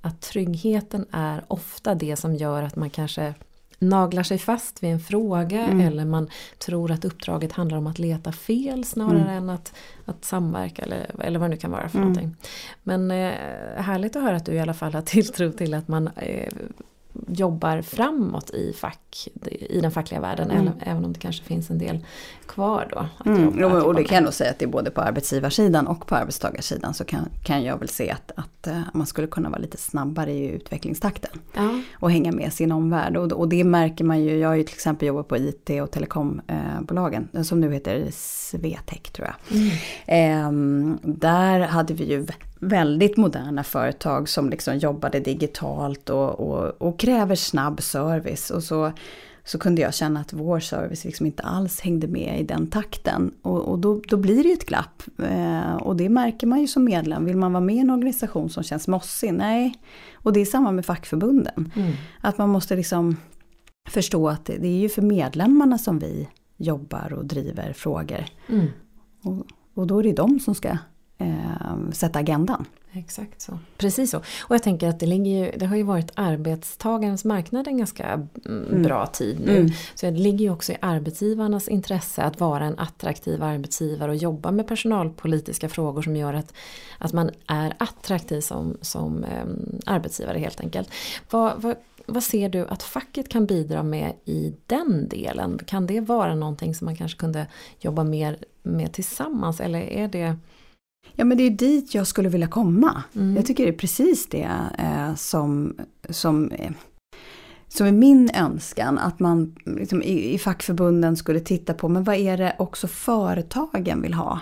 [0.00, 3.34] att tryggheten är ofta det som gör att man kanske
[3.78, 5.80] naglar sig fast vid en fråga Mm.
[5.80, 9.28] eller man tror att uppdraget handlar om att leta fel snarare Mm.
[9.36, 9.72] än att,
[10.04, 12.08] att samverka eller, eller vad det nu kan vara för Mm.
[12.12, 12.36] någonting.
[12.82, 13.32] Men eh,
[13.76, 16.52] härligt att höra att du i alla fall har tilltro till att man eh,
[17.28, 20.66] jobbar framåt i fack, i den fackliga världen Mm.
[20.66, 22.04] även, även om det kanske finns en del
[22.46, 23.30] kvar då.
[23.30, 26.14] Mm, och, det kan jag nog säga att det är både på arbetsgivarsidan och på
[26.14, 29.76] arbetstagarsidan så kan, kan jag väl se att, att eh, man skulle kunna vara lite
[29.76, 31.30] snabbare i utvecklingstakten.
[31.54, 31.80] Ja.
[31.94, 33.16] och hänga med sin omvärld.
[33.16, 35.90] Och, och det märker man ju, jag har ju till exempel jobbat på IT och
[35.90, 39.58] telekombolagen eh, som nu heter Swetec tror jag.
[39.58, 39.70] Mm.
[40.06, 42.26] Ehm, där hade vi ju
[42.60, 48.50] väldigt moderna företag som liksom jobbade digitalt och, och, och kräver snabb service.
[48.50, 48.92] Och så,
[49.44, 53.34] så kunde jag känna att vår service liksom inte alls hängde med i den takten.
[53.42, 55.02] Och, och då, då blir det ju ett glapp.
[55.18, 57.24] Eh, och det märker man ju som medlem.
[57.24, 59.32] Vill man vara med i en organisation som känns mossig?
[59.32, 59.74] Nej.
[60.14, 61.72] Och det är samma med fackförbunden.
[61.76, 61.92] Mm.
[62.20, 63.16] Att man måste liksom
[63.88, 68.24] förstå att det, det är ju för medlemmarna som vi jobbar och driver frågor.
[68.48, 68.66] Mm.
[69.22, 70.76] Och, och då är det de som ska
[71.20, 72.64] eh, sätta agendan.
[72.92, 73.58] Exakt så.
[73.76, 74.18] Precis så.
[74.18, 78.04] Och jag tänker att det, ligger ju, det har ju varit arbetstagarens marknad en ganska
[78.04, 78.82] mm, Mm.
[78.82, 79.56] bra tid nu.
[79.56, 79.72] Mm.
[79.94, 84.50] Så det ligger ju också i arbetsgivarnas intresse att vara en attraktiv arbetsgivare och jobba
[84.50, 86.54] med personalpolitiska frågor som gör att,
[86.98, 90.90] att man är attraktiv som, som em, arbetsgivare helt enkelt.
[91.30, 95.58] Vad, vad, vad ser du att facket kan bidra med i den delen?
[95.66, 97.46] Kan det vara någonting som man kanske kunde
[97.80, 100.36] jobba mer med tillsammans eller är det...
[101.12, 103.02] Ja men det är dit jag skulle vilja komma.
[103.14, 103.36] Mm.
[103.36, 105.76] Jag tycker det är precis det eh, som,
[106.10, 106.70] som, eh,
[107.68, 108.98] som är min önskan.
[108.98, 114.02] Att man liksom, i, i fackförbunden skulle titta på, men vad är det också företagen
[114.02, 114.40] vill ha?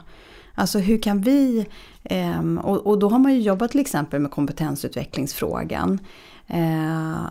[0.54, 1.66] Alltså hur kan vi,
[2.04, 5.98] ehm, och, och då har man ju jobbat till exempel med kompetensutvecklingsfrågan.
[6.50, 7.28] Eh,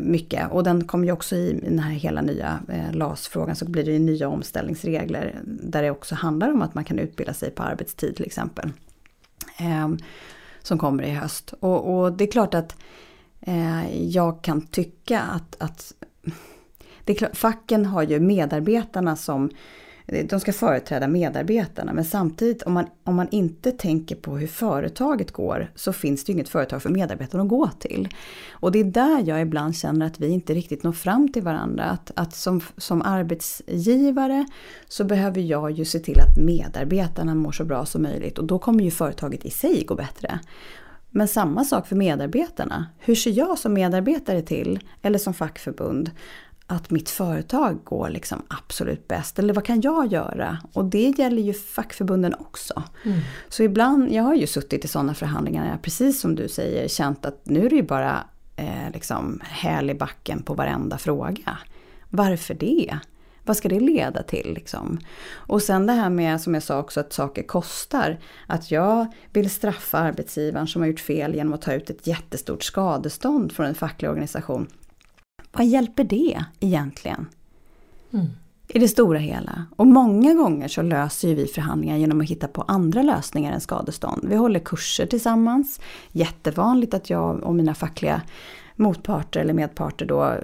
[0.00, 3.84] mycket och den kom ju också i den här hela nya eh, LAS-frågan så blir
[3.84, 7.62] det ju nya omställningsregler där det också handlar om att man kan utbilda sig på
[7.62, 8.72] arbetstid till exempel.
[9.58, 9.88] Eh,
[10.62, 11.54] som kommer i höst.
[11.60, 12.76] Och, och det är klart att
[13.40, 15.92] eh, jag kan tycka att, att
[17.04, 19.50] det är klart, facken har ju medarbetarna som
[20.08, 25.30] de ska företräda medarbetarna men samtidigt om man, om man inte tänker på hur företaget
[25.30, 28.08] går så finns det ju inget företag för medarbetarna att gå till.
[28.50, 31.84] Och det är där jag ibland känner att vi inte riktigt når fram till varandra.
[31.84, 34.46] Att, att som, som arbetsgivare
[34.88, 38.58] så behöver jag ju se till att medarbetarna mår så bra som möjligt och då
[38.58, 40.40] kommer ju företaget i sig gå bättre.
[41.10, 42.86] Men samma sak för medarbetarna.
[42.98, 46.10] Hur ser jag som medarbetare till, eller som fackförbund,
[46.70, 49.38] att mitt företag går liksom absolut bäst?
[49.38, 50.58] Eller vad kan jag göra?
[50.72, 52.82] Och det gäller ju fackförbunden också.
[53.04, 53.20] Mm.
[53.48, 56.88] Så ibland, jag har ju suttit i sådana förhandlingar när jag precis som du säger
[56.88, 58.24] känt att nu är det ju bara
[58.56, 61.58] eh, liksom häl i backen på varenda fråga.
[62.10, 62.98] Varför det?
[63.44, 64.98] Vad ska det leda till liksom?
[65.34, 68.18] Och sen det här med, som jag sa också, att saker kostar.
[68.46, 72.62] Att jag vill straffa arbetsgivaren som har gjort fel genom att ta ut ett jättestort
[72.62, 74.66] skadestånd från en facklig organisation.
[75.52, 77.26] Vad hjälper det egentligen?
[78.12, 78.26] Mm.
[78.68, 79.66] I det stora hela.
[79.76, 83.60] Och många gånger så löser ju vi förhandlingar genom att hitta på andra lösningar än
[83.60, 84.24] skadestånd.
[84.28, 85.80] Vi håller kurser tillsammans.
[86.12, 88.22] Jättevanligt att jag och mina fackliga
[88.76, 90.36] motparter eller medparter då,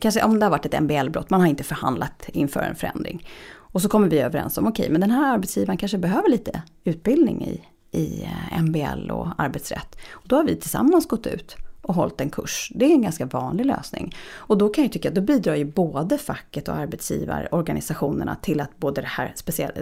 [0.00, 3.28] kanske om det har varit ett MBL-brott, man har inte förhandlat inför en förändring.
[3.74, 6.62] Och så kommer vi överens om, okej okay, men den här arbetsgivaren kanske behöver lite
[6.84, 7.60] utbildning i,
[7.98, 9.96] i eh, MBL och arbetsrätt.
[10.10, 12.72] Och då har vi tillsammans gått ut och hållit en kurs.
[12.74, 14.16] Det är en ganska vanlig lösning.
[14.34, 18.78] Och då kan jag tycka att då bidrar ju både facket och arbetsgivarorganisationerna till att
[18.78, 19.32] både det här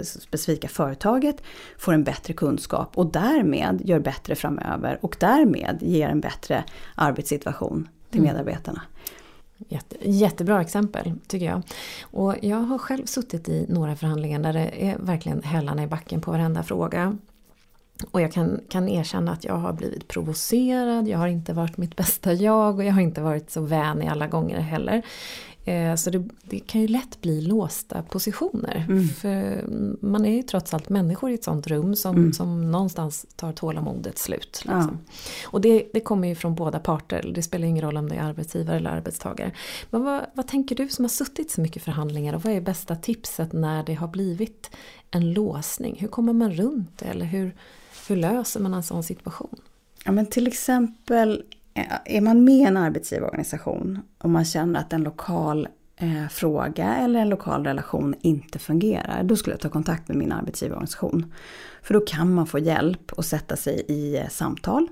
[0.04, 1.42] specifika företaget
[1.78, 7.88] får en bättre kunskap och därmed gör bättre framöver och därmed ger en bättre arbetssituation
[8.10, 8.32] till mm.
[8.32, 8.82] medarbetarna.
[9.68, 11.62] Jätte, jättebra exempel tycker jag.
[12.02, 16.20] Och jag har själv suttit i några förhandlingar där det är verkligen hällarna i backen
[16.20, 17.16] på varenda fråga.
[18.11, 21.96] Och jag kan, kan erkänna att jag har blivit provocerad, jag har inte varit mitt
[21.96, 25.02] bästa jag och jag har inte varit så vän i alla gånger heller.
[25.64, 28.87] Eh, så det, det, kan ju lätt bli låsta positioner.
[28.88, 29.09] Mm.
[29.09, 29.64] För
[30.00, 32.33] man är ju trots allt människor i ett sånt rum som, mm.
[32.33, 34.62] som någonstans tar tålamodet slut.
[34.64, 34.98] Liksom.
[35.02, 35.14] Ja.
[35.46, 38.22] Och det, det, kommer ju från båda parter, det spelar ingen roll om det är
[38.22, 39.52] arbetsgivare eller arbetstagare.
[39.90, 42.96] Men vad, vad tänker du som har suttit så mycket förhandlingar och vad är bästa
[42.96, 44.70] tipset när det har blivit
[45.11, 45.96] en låsning?
[46.00, 47.05] Hur kommer man runt det?
[47.07, 47.55] Eller hur,
[48.12, 49.57] hur löser man en sån situation?
[50.05, 51.42] Ja, men till exempel
[51.75, 56.96] eh, är man med i en arbetsgivarorganisation och man känner att en lokal eh, fråga
[56.96, 61.33] eller en lokal relation inte fungerar, då skulle jag ta kontakt med min arbetsgivarorganisation.
[61.83, 64.88] För då kan man få hjälp och sätta sig i eh, samtal.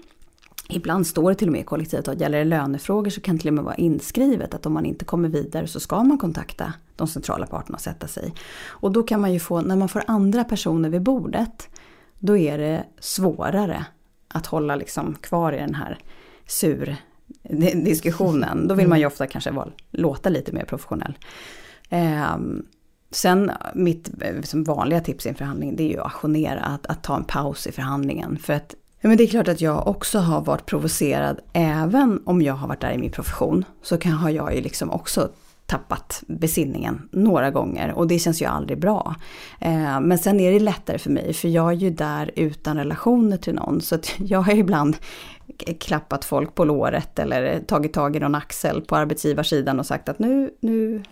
[0.69, 3.49] Ibland står det till och med i kollektivavtal, gäller det lönefrågor så kan det till
[3.49, 7.09] och med vara inskrivet att om man inte kommer vidare så ska man kontakta de
[7.09, 8.35] centrala parterna och sätta sig.
[8.67, 11.69] Och då kan man ju få, när man får andra personer vid bordet,
[12.21, 13.85] då är det svårare
[14.29, 15.99] att hålla liksom kvar i den här
[16.47, 16.97] sur
[17.75, 18.69] diskussionen.
[18.69, 21.19] Då vill man ju ofta kanske vara, låta lite mer professionell.
[21.89, 22.37] Eh,
[23.11, 27.03] sen mitt liksom vanliga tips i en förhandling det är ju att ajournera, att, att
[27.03, 28.39] ta en paus i förhandlingen.
[28.39, 32.55] För att men det är klart att jag också har varit provocerad, även om jag
[32.55, 33.65] har varit där i min profession.
[33.83, 35.31] Så kan, har jag ju liksom också
[35.71, 39.15] tappat besinningen några gånger och det känns ju aldrig bra.
[39.61, 43.37] Eh, men sen är det lättare för mig för jag är ju där utan relationer
[43.37, 44.97] till någon så att jag har ibland
[45.81, 50.19] klappat folk på låret eller tagit tag i någon axel på arbetsgivarsidan och sagt att
[50.19, 51.03] nu, nu,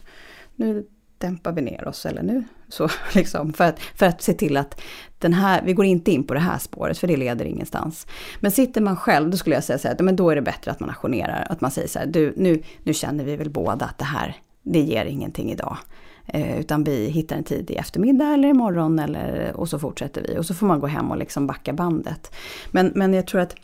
[0.57, 0.87] nu
[1.19, 4.81] dämpar vi ner oss eller nu så liksom för att, för att se till att
[5.19, 8.07] den här, vi går inte in på det här spåret för det leder ingenstans.
[8.41, 10.71] Men sitter man själv, då skulle jag säga så här, men då är det bättre
[10.71, 13.85] att man aktionerar, att man säger så här, du nu, nu känner vi väl båda
[13.85, 14.37] att det här,
[14.73, 15.77] det ger ingenting idag.
[16.27, 20.39] Eh, utan vi hittar en tid i eftermiddag eller imorgon eller, och så fortsätter vi.
[20.39, 22.35] Och så får man gå hem och liksom backa bandet.
[22.71, 23.55] Men, men jag tror att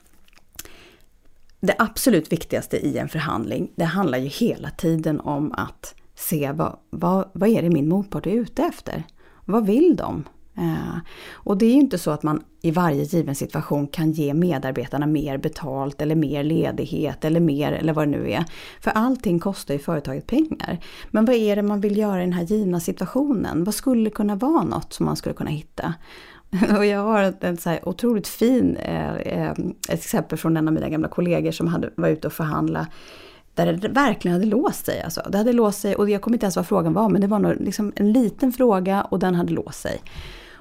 [1.61, 6.77] det absolut viktigaste i en förhandling, det handlar ju hela tiden om att se vad,
[6.90, 9.03] vad, vad är det min motpart är ute efter?
[9.45, 10.25] Vad vill de?
[10.57, 10.97] Eh,
[11.33, 15.07] och det är ju inte så att man i varje given situation kan ge medarbetarna
[15.07, 18.45] mer betalt eller mer ledighet eller mer eller vad det nu är.
[18.81, 20.79] För allting kostar ju företaget pengar.
[21.11, 23.64] Men vad är det man vill göra i den här givna situationen?
[23.64, 25.95] Vad skulle kunna vara något som man skulle kunna hitta?
[26.79, 29.51] Och jag har ett, så här otroligt fin eh, eh,
[29.88, 32.87] ett exempel från en av mina gamla kollegor som hade, var ute och förhandla
[33.55, 35.03] där det verkligen hade låst sig.
[35.03, 35.23] Alltså.
[35.29, 37.38] Det hade låst sig och jag kommer inte ens vad frågan var men det var
[37.38, 40.01] nog liksom en liten fråga och den hade låst sig.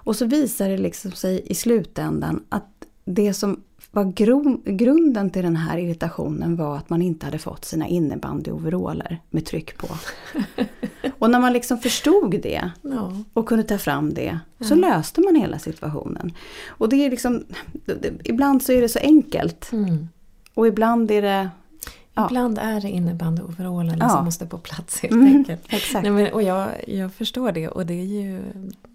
[0.04, 2.70] Och så visar det liksom sig i slutändan att
[3.06, 4.12] det som var
[4.78, 9.78] grunden till den här irritationen var att man inte hade fått sina innebandyoveraller med tryck
[9.78, 9.88] på.
[11.20, 12.72] Och när man liksom förstod det
[13.34, 16.32] och kunde ta fram det så löste man hela situationen.
[16.68, 17.44] Och det är liksom,
[18.24, 19.72] ibland så är det så enkelt.
[19.72, 20.08] Mm.
[20.54, 21.50] Och ibland är det
[22.16, 22.26] Ja.
[22.26, 24.10] Ibland är det innebandyoverallen ja.
[24.10, 25.62] som måste på plats helt mm, enkelt.
[25.70, 26.04] Exakt.
[26.04, 28.42] Nej, men, och jag, jag förstår det och det är ju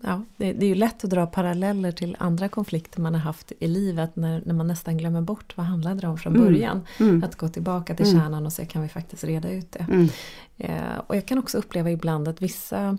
[0.02, 3.52] ja, det, det, är ju lätt att dra paralleller till andra konflikter man har haft
[3.60, 6.46] i livet när, när man nästan glömmer bort vad handlade det om från mm.
[6.46, 6.86] början.
[7.00, 7.24] Mm.
[7.24, 8.20] Att gå tillbaka till mm.
[8.20, 9.86] kärnan och se kan vi faktiskt reda ut det.
[9.90, 10.08] Mm.
[10.56, 12.98] Eh, och jag kan också uppleva ibland att vissa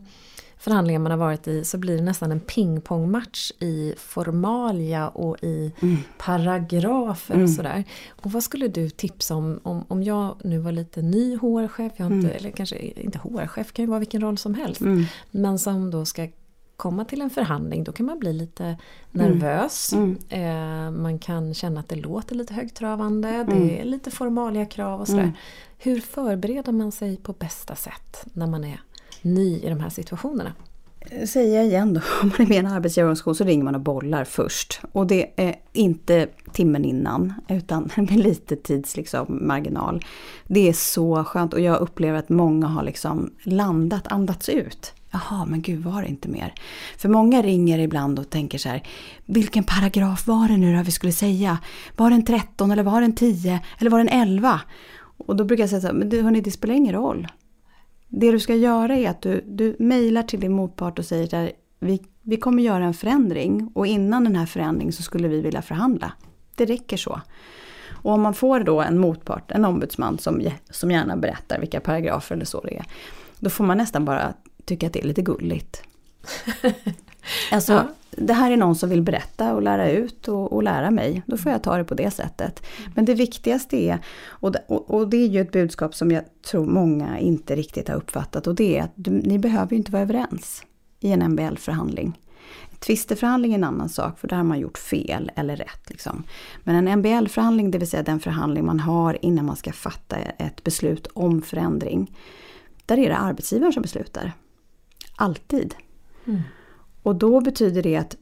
[0.59, 5.73] förhandlingar man har varit i så blir det nästan en pingpongmatch i formalia och i
[5.81, 5.97] mm.
[6.17, 7.43] paragrafer mm.
[7.43, 7.83] och sådär.
[8.09, 12.05] Och vad skulle du tipsa om, om om jag nu var lite ny HR-chef, jag
[12.05, 12.37] inte, mm.
[12.37, 14.81] eller kanske inte HR-chef, kan ju vara vilken roll som helst.
[14.81, 15.05] Mm.
[15.31, 16.27] Men som då ska
[16.77, 18.77] komma till en förhandling då kan man bli lite mm.
[19.11, 19.93] nervös.
[19.93, 20.17] Mm.
[20.29, 23.59] Eh, man kan känna att det låter lite högtravande, mm.
[23.59, 25.21] det är lite formalia krav och sådär.
[25.21, 25.35] Mm.
[25.77, 28.81] Hur förbereder man sig på bästa sätt när man är
[29.21, 30.53] ny i de här situationerna?
[30.99, 33.75] Eh, säger jag igen då, om man är med i en arbetsgivarorganisation så ringer man
[33.75, 34.81] och bollar först.
[34.91, 40.05] Och det är inte timmen innan, utan med lite tids liksom, marginal.
[40.47, 44.93] Det är så skönt och jag upplever att många har liksom landat, andats ut.
[45.11, 46.53] Jaha, men gud var det inte mer?
[46.97, 48.83] För många ringer ibland och tänker så här,
[49.25, 51.57] vilken paragraf var det nu då vi skulle säga?
[51.95, 54.61] Var den 13 eller var den 10 eller var den 11?
[55.17, 57.27] Och då brukar jag säga så här, men du hörni, det spelar ingen roll.
[58.09, 61.51] Det du ska göra är att du, du mejlar till din motpart och säger där
[61.79, 65.61] vi, vi kommer göra en förändring och innan den här förändringen så skulle vi vilja
[65.61, 66.11] förhandla.
[66.55, 67.21] Det räcker så.
[67.89, 72.35] Och om man får då en motpart, en ombudsman som, som gärna berättar vilka paragrafer
[72.35, 72.85] eller så det är.
[73.39, 74.33] Då får man nästan bara
[74.65, 75.83] tycka att det är lite gulligt.
[77.51, 77.87] Alltså, ja.
[78.11, 81.23] det här är någon som vill berätta och lära ut och, och, lära mig.
[81.25, 82.63] Då får jag ta det på det sättet.
[82.95, 86.65] Men det viktigaste är, och det, och, det är ju ett budskap som jag tror
[86.65, 88.47] många inte riktigt har uppfattat.
[88.47, 90.63] Och det är att du, ni behöver ju inte vara överens
[90.99, 92.19] i en MBL-förhandling.
[92.79, 95.89] Tvisteförhandling är en annan sak för där har man gjort fel eller rätt.
[95.89, 96.23] Liksom.
[96.63, 100.63] Men en MBL-förhandling, det vill säga den förhandling man har innan man ska fatta ett
[100.63, 102.17] beslut om förändring.
[102.85, 104.31] Där är det arbetsgivaren som beslutar.
[105.15, 105.75] Alltid.
[106.29, 106.41] Mm.
[107.03, 108.15] Och då betyder det att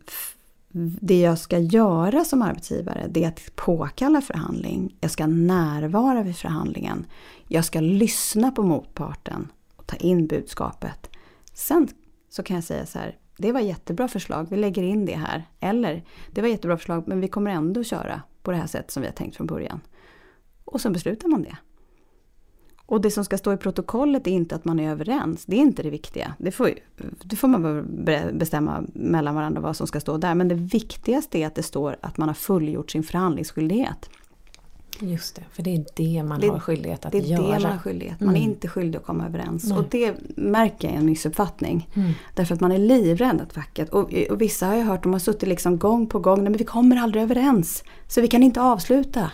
[1.02, 4.96] det jag ska göra som arbetsgivare det är att påkalla förhandling.
[5.00, 7.06] Jag ska närvara vid förhandlingen.
[7.48, 11.10] Jag ska lyssna på motparten och ta in budskapet.
[11.54, 11.88] Sen
[12.30, 15.44] så kan jag säga så här, det var jättebra förslag, vi lägger in det här.
[15.60, 19.02] Eller, det var jättebra förslag men vi kommer ändå köra på det här sättet som
[19.02, 19.82] vi har tänkt från början.
[20.66, 21.58] Och sen beslutar man det.
[22.88, 25.46] Och det som ska stå i protokollet är inte att man är överens.
[25.46, 26.34] Det är inte det viktiga.
[26.38, 26.72] Det får,
[27.24, 27.86] det får man
[28.34, 30.36] bestämma mellan varandra vad som ska stå där.
[30.36, 34.10] Men det viktigaste är att det står att man har fullgjort sin förhandlingsskyldighet.
[35.00, 37.24] Just det, för det är det man det, har skyldighet att göra.
[37.24, 37.58] Det är göra.
[37.58, 38.20] det man har skyldighet.
[38.20, 38.42] Man mm.
[38.42, 39.64] är inte skyldig att komma överens.
[39.64, 39.78] Nej.
[39.78, 41.90] Och det märker jag är en missuppfattning.
[41.94, 42.12] Mm.
[42.36, 45.20] Därför att man är livrädd att facket, och, och vissa har jag hört, de har
[45.20, 47.84] suttit liksom gång på gång, nej men vi kommer aldrig överens.
[48.08, 49.32] Så vi kan inte avsluta.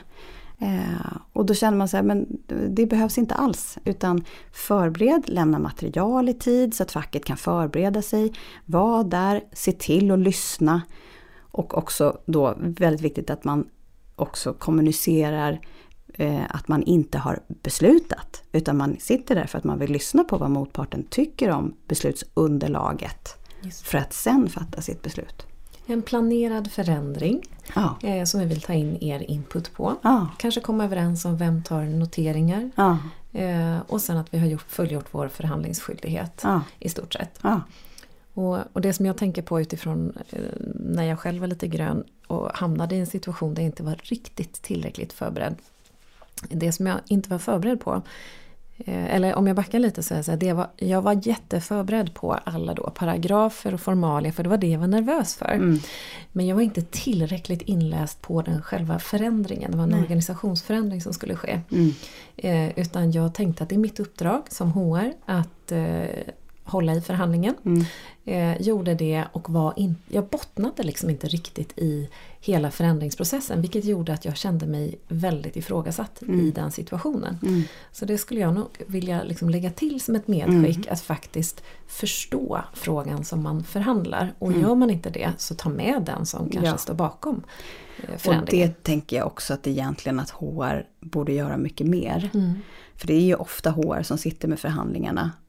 [0.59, 2.27] Eh, och då känner man så här, men
[2.69, 3.77] det behövs inte alls.
[3.85, 8.33] Utan förbered, lämna material i tid så att facket kan förbereda sig.
[8.65, 10.81] Var där, se till att lyssna.
[11.39, 13.67] Och också då väldigt viktigt att man
[14.15, 15.59] också kommunicerar
[16.13, 18.43] eh, att man inte har beslutat.
[18.51, 23.37] Utan man sitter där för att man vill lyssna på vad motparten tycker om beslutsunderlaget.
[23.83, 25.47] För att sen fatta sitt beslut.
[25.85, 27.43] En planerad förändring
[27.75, 27.97] ja.
[28.03, 29.95] eh, som vi vill ta in er input på.
[30.01, 30.27] Ja.
[30.37, 32.71] Kanske komma överens om vem tar noteringar.
[32.75, 32.97] Ja.
[33.33, 36.45] Eh, och sen att vi har gjort, fullgjort vår förhandlingsskyldighet
[36.79, 37.39] i stort sett.
[38.33, 40.39] Och, och, det som jag tänker på utifrån eh,
[40.75, 43.95] när jag själv var lite grön och hamnade i en situation där jag inte var
[44.03, 45.55] riktigt tillräckligt förberedd.
[46.49, 48.01] Det som jag inte var förberedd på
[48.85, 52.13] eller om jag backar lite så är det så här, det var, jag var jätteförberedd
[52.13, 55.51] på alla då paragrafer och formalia för det var det jag var nervös för.
[55.51, 55.79] Mm.
[56.31, 60.01] Men jag var inte tillräckligt inläst på den själva förändringen, det var en Nej.
[60.01, 61.61] organisationsförändring som skulle ske.
[61.71, 61.93] Mm.
[62.37, 66.05] Eh, utan jag tänkte att det är mitt uppdrag som HR att eh,
[66.63, 67.55] hålla i förhandlingen.
[67.65, 67.85] Mm.
[68.25, 73.85] Eh, gjorde det och var in, jag bottnade liksom inte riktigt i hela förändringsprocessen vilket
[73.85, 76.39] gjorde att jag kände mig väldigt ifrågasatt mm.
[76.39, 77.37] i den situationen.
[77.43, 77.63] Mm.
[77.91, 80.93] Så det skulle jag nog vilja liksom lägga till som ett medskick mm.
[80.93, 84.33] att faktiskt förstå frågan som man förhandlar.
[84.39, 84.61] Och mm.
[84.61, 86.77] gör man inte det så ta med den som kanske ja.
[86.77, 87.43] står bakom
[88.17, 88.69] förändringen.
[88.69, 92.29] Och det tänker jag också att egentligen att HR borde göra mycket mer.
[92.33, 92.53] Mm.
[92.95, 95.42] För det är ju ofta HR som sitter med förhandlingarna Eh,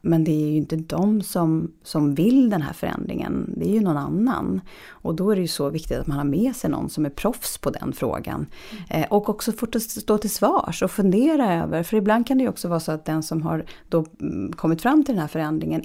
[0.00, 3.80] men det är ju inte de som, som vill den här förändringen, det är ju
[3.80, 4.60] någon annan.
[4.88, 7.10] Och då är det ju så viktigt att man har med sig någon som är
[7.10, 8.46] proffs på den frågan.
[8.88, 9.06] Mm.
[9.10, 12.68] Och också får stå till svars och fundera över, för ibland kan det ju också
[12.68, 15.82] vara så att den som har då mm, kommit fram till den här förändringen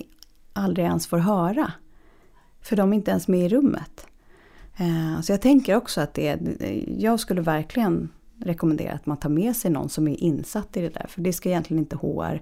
[0.53, 1.71] aldrig ens får höra.
[2.61, 4.07] För de är inte ens med i rummet.
[4.77, 6.39] Eh, så jag tänker också att det,
[6.97, 10.89] jag skulle verkligen rekommendera att man tar med sig någon som är insatt i det
[10.89, 11.05] där.
[11.09, 12.41] För det ska egentligen inte HR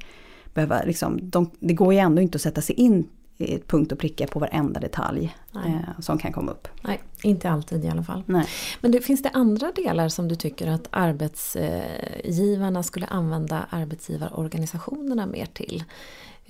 [0.68, 3.92] behöva, liksom, de, det går ju ändå inte att sätta sig in i ett punkt
[3.92, 6.68] och pricka på varenda detalj eh, som kan komma upp.
[6.84, 8.24] Nej, inte alltid i alla fall.
[8.26, 8.46] Nej.
[8.82, 15.46] Men det, finns det andra delar som du tycker att arbetsgivarna skulle använda arbetsgivarorganisationerna mer
[15.46, 15.84] till?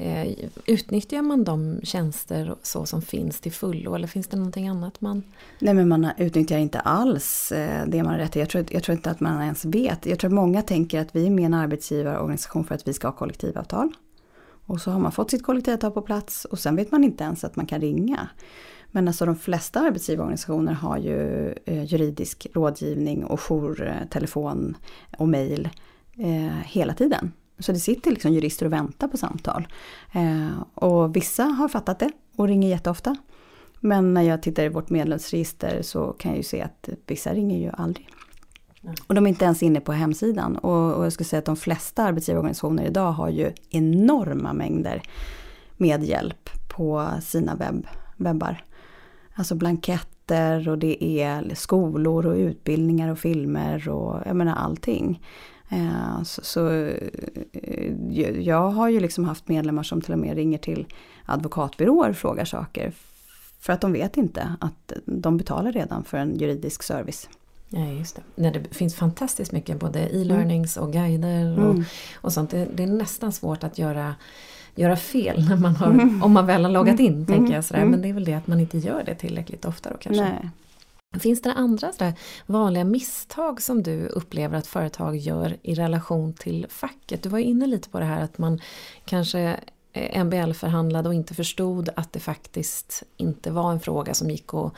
[0.02, 0.34] Eh,
[0.66, 5.24] utnyttjar man de tjänster så som finns till fullo eller finns det någonting annat man...
[5.60, 8.40] Nej men man utnyttjar inte alls eh, det man har rätt till.
[8.40, 10.06] Jag tror, jag tror inte att man ens vet.
[10.06, 12.94] Jag tror att många tänker att vi är med i en arbetsgivarorganisation för att vi
[12.94, 13.92] ska ha kollektivavtal.
[14.66, 17.44] Och så har man fått sitt kollektivavtal på plats och sen vet man inte ens
[17.44, 18.28] att man kan ringa.
[18.92, 24.76] Men alltså de flesta arbetsgivarorganisationer har ju eh, juridisk rådgivning och jourtelefon
[25.12, 25.70] eh, och mail
[26.66, 27.32] hela tiden.
[27.60, 29.68] Så det sitter liksom jurister och väntar på samtal.
[30.12, 33.16] Eh, och vissa har fattat det och ringer jätteofta.
[33.80, 37.58] Men när jag tittar i vårt medlemsregister så kan jag ju se att vissa ringer
[37.58, 38.10] ju aldrig.
[39.08, 40.58] Och de är inte ens inne på hemsidan.
[40.58, 45.02] Och, och jag skulle säga att de flesta arbetsgivarorganisationer idag har ju enorma mängder
[45.78, 47.88] med hjälp på sina webb,
[48.18, 48.64] webbar.
[49.34, 55.22] Alltså blanketter och det är skolor och utbildningar och filmer och jag menar allting.
[55.70, 56.70] Eh, så, så,
[57.54, 60.86] eh, jag har ju liksom haft medlemmar som till och med ringer till
[61.26, 62.94] advokatbyråer och frågar saker.
[63.60, 67.30] För att de vet inte att de betalar redan för en juridisk service.
[67.70, 68.22] Ja, just det.
[68.36, 71.84] Nej, det finns fantastiskt mycket både e-learnings och guider och, mm.
[72.16, 72.50] och sånt.
[72.50, 74.16] Det, det, är nästan svårt att göra,
[74.76, 76.24] göra fel när man har, mm.
[76.24, 77.14] om man väl har loggat in.
[77.14, 77.26] Mm.
[77.26, 77.82] tänker jag sådär.
[77.82, 77.92] Mm.
[77.92, 80.24] Men det är väl det att man inte gör det tillräckligt ofta då kanske.
[80.24, 80.50] Nej.
[81.18, 82.14] Finns det andra sådär
[82.46, 87.24] vanliga misstag som du upplever att företag gör i relation till facket?
[87.24, 88.62] Du var inne lite på det här att man
[89.06, 89.60] kanske
[89.94, 94.74] MBL-förhandlade och inte förstod att det faktiskt inte var en fråga som gick att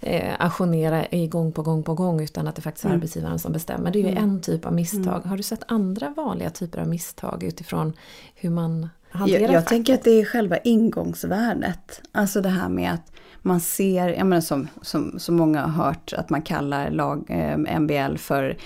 [0.00, 2.98] eh, auktionera gång på gång på gång utan att det faktiskt är mm.
[2.98, 3.90] arbetsgivaren som bestämmer.
[3.90, 4.24] Det är ju mm.
[4.24, 5.16] en typ av misstag.
[5.16, 5.28] Mm.
[5.28, 7.92] Har du sett andra vanliga typer av misstag utifrån
[8.34, 12.00] hur man Jag, jag tänker att det är själva ingångsvärdet.
[12.12, 16.12] Alltså det här med att man ser, jag menar som, som, som många har hört,
[16.12, 18.56] att man kallar lag, eh, MBL för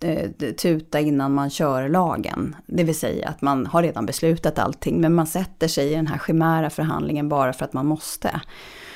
[0.00, 2.56] eh, tuta innan man kör lagen.
[2.66, 6.06] Det vill säga att man har redan beslutat allting men man sätter sig i den
[6.06, 8.40] här chimära förhandlingen bara för att man måste.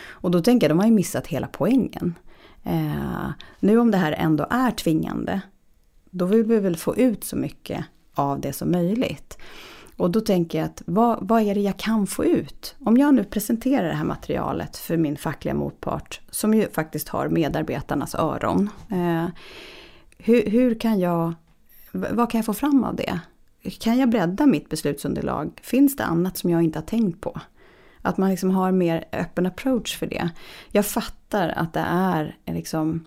[0.08, 2.14] Och då tänker jag, de har ju missat hela poängen.
[2.64, 3.30] Eh,
[3.60, 5.40] nu om det här ändå är tvingande,
[6.10, 7.84] då vill vi väl få ut så mycket
[8.14, 9.38] av det som möjligt.
[9.96, 12.76] Och då tänker jag att vad, vad är det jag kan få ut?
[12.84, 17.28] Om jag nu presenterar det här materialet för min fackliga motpart, som ju faktiskt har
[17.28, 18.70] medarbetarnas öron.
[18.90, 19.26] Eh,
[20.18, 21.34] hur, hur kan jag,
[21.92, 23.20] vad kan jag få fram av det?
[23.80, 25.60] Kan jag bredda mitt beslutsunderlag?
[25.62, 27.40] Finns det annat som jag inte har tänkt på?
[28.02, 30.30] Att man liksom har mer öppen approach för det.
[30.70, 33.04] Jag fattar att det är liksom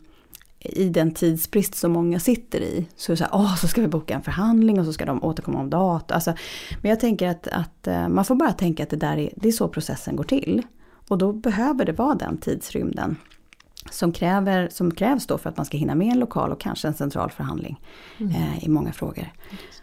[0.60, 2.88] i den tidsbrist som många sitter i.
[2.96, 5.60] Så, så, här, åh, så ska vi boka en förhandling och så ska de återkomma
[5.60, 6.16] om data.
[6.16, 6.34] Alltså,
[6.82, 9.48] men jag tänker att, att eh, man får bara tänka att det, där är, det
[9.48, 10.62] är så processen går till.
[11.08, 13.16] Och då behöver det vara den tidsrymden
[13.92, 16.88] som, kräver, som krävs då för att man ska hinna med en lokal och kanske
[16.88, 17.82] en central förhandling
[18.18, 18.32] mm.
[18.32, 19.32] eh, i många frågor.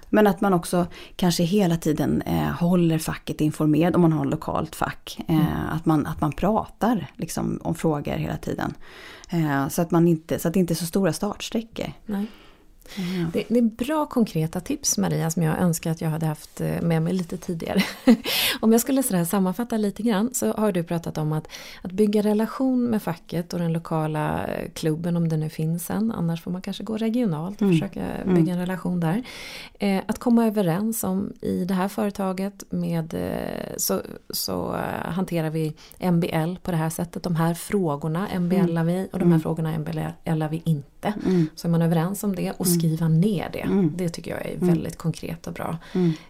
[0.08, 0.86] Men att man också
[1.16, 5.18] kanske hela tiden eh, håller facket informerad om man har lokalt fack.
[5.28, 5.68] Eh, mm.
[5.72, 8.74] att, man, att man pratar liksom, om frågor hela tiden.
[9.30, 11.92] Eh, så, att man inte, så att det inte är så stora startsträckor.
[12.06, 12.26] Nej.
[12.96, 13.30] Mm.
[13.32, 16.82] Det, det, är bra konkreta tips Maria som jag önskar att jag hade haft eh,
[16.82, 17.82] med mig lite tidigare.
[18.60, 21.48] om jag skulle sådär sammanfatta lite grann så har du pratat om att,
[21.82, 26.12] att bygga relation med facket och den lokala eh, klubben om det nu finns en.
[26.12, 27.74] Annars får man kanske gå regionalt och mm.
[27.74, 28.34] försöka mm.
[28.34, 29.22] bygga en relation där.
[29.78, 35.74] Eh, att komma överens om i det här företaget med eh, så, så hanterar vi
[35.98, 37.22] MBL på det här sättet.
[37.22, 38.86] De här frågorna MBLar mm.
[38.86, 39.40] vi och de här mm.
[39.40, 41.14] frågorna MBLar vi inte.
[41.26, 41.46] Mm.
[41.54, 42.75] Så är man överens om det och mm.
[42.78, 43.60] Skriva ner det.
[43.60, 43.92] Mm.
[43.96, 44.68] Det tycker jag är mm.
[44.68, 45.78] väldigt konkret och bra.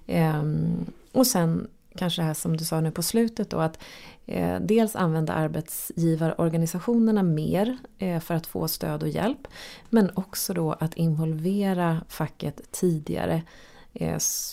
[0.07, 1.67] Um, och sen
[1.97, 3.79] kanske det här som du sa nu på slutet då att
[4.27, 9.49] eh, dels använda arbetsgivarorganisationerna mer eh, för att få stöd och hjälp.
[9.91, 13.43] Men också då att involvera facket tidigare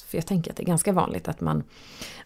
[0.07, 1.63] för jag tänker att det är ganska vanligt att man,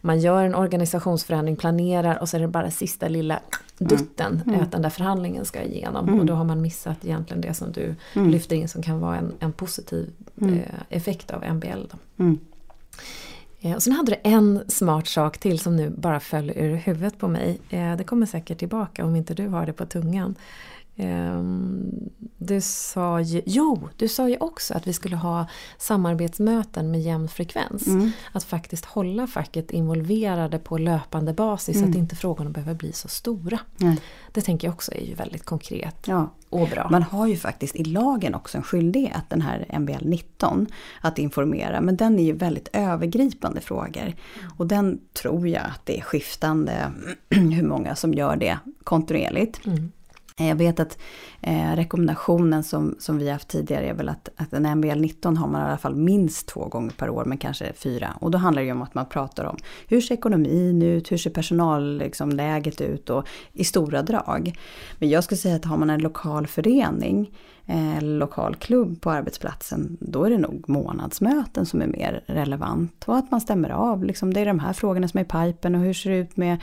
[0.00, 3.40] man gör en organisationsförändring, planerar och så är det bara sista lilla
[3.78, 4.48] dutten mm.
[4.48, 4.60] mm.
[4.62, 6.08] att den där förhandlingen ska igenom.
[6.08, 6.20] Mm.
[6.20, 8.30] Och då har man missat egentligen det som du mm.
[8.30, 10.10] lyfter in som kan vara en, en positiv
[10.40, 10.54] mm.
[10.54, 11.84] eh, effekt av MBL.
[12.18, 12.38] Mm.
[13.60, 17.18] Eh, och sen hade du en smart sak till som nu bara föll ur huvudet
[17.18, 17.58] på mig.
[17.70, 20.34] Eh, det kommer säkert tillbaka om inte du har det på tungan.
[20.98, 25.46] Ehm, du sa ju, jo, du sa ju också att vi skulle ha
[25.78, 27.86] samarbetsmöten med jämn frekvens.
[27.86, 28.10] Mm.
[28.32, 31.86] Att faktiskt hålla facket involverade på löpande basis mm.
[31.86, 33.58] så att inte frågorna behöver bli så stora.
[33.80, 33.96] Mm.
[34.32, 36.34] Det tänker jag också är ju väldigt konkret ja.
[36.48, 36.88] och bra.
[36.90, 40.66] Man har ju faktiskt i lagen också en skyldighet, den här MBL 19,
[41.00, 41.80] att informera.
[41.80, 44.02] Men den är ju väldigt övergripande frågor.
[44.02, 44.16] Mm.
[44.56, 46.92] Och den tror jag att det är skiftande
[47.30, 49.66] hur många som gör det kontinuerligt.
[49.66, 49.92] Mm.
[50.38, 50.98] Eh, jag vet att
[51.40, 55.36] eh, rekommendationen som, som vi har haft tidigare är väl att, att en MBL 19
[55.36, 58.14] har man i alla fall minst två gånger per år, men kanske fyra.
[58.20, 59.56] Och då handlar det ju om att man pratar om
[59.88, 64.58] hur ser ekonomin ut, hur ser personalläget liksom, ut och i stora drag.
[64.98, 67.30] Men jag skulle säga att har man en lokal förening
[67.68, 73.04] eh, lokal klubb på arbetsplatsen, då är det nog månadsmöten som är mer relevant.
[73.06, 75.74] Och att man stämmer av, liksom, det är de här frågorna som är i pipen
[75.74, 76.58] och hur ser det ut med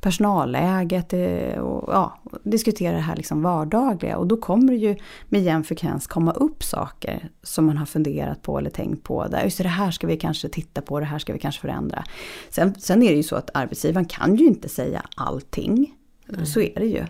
[0.00, 4.16] personalläget eh, och ja, diskutera det här liksom vardagliga.
[4.16, 4.96] Och då kommer det ju
[5.28, 9.26] med jämn frekvens komma upp saker som man har funderat på eller tänkt på.
[9.26, 12.04] Där, just det här ska vi kanske titta på, det här ska vi kanske förändra.
[12.50, 15.94] Sen, sen är det ju så att arbetsgivaren kan ju inte säga allting.
[16.34, 16.46] Mm.
[16.46, 17.04] Så är det ju.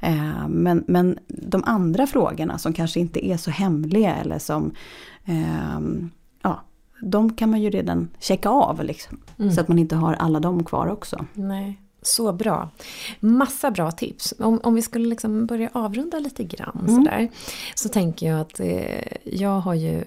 [0.00, 4.72] Eh, men, men de andra frågorna som kanske inte är så hemliga eller som
[5.24, 5.80] eh,
[6.42, 6.64] ja,
[7.00, 9.20] de kan man ju redan checka av liksom.
[9.38, 9.52] Mm.
[9.52, 11.24] Så att man inte har alla dem kvar också.
[11.34, 11.80] Nej.
[12.02, 12.70] Så bra.
[13.20, 14.34] Massa bra tips.
[14.38, 17.04] Om, om vi skulle liksom börja avrunda lite grann mm.
[17.04, 17.28] sådär.
[17.74, 20.04] Så tänker jag att eh, jag har ju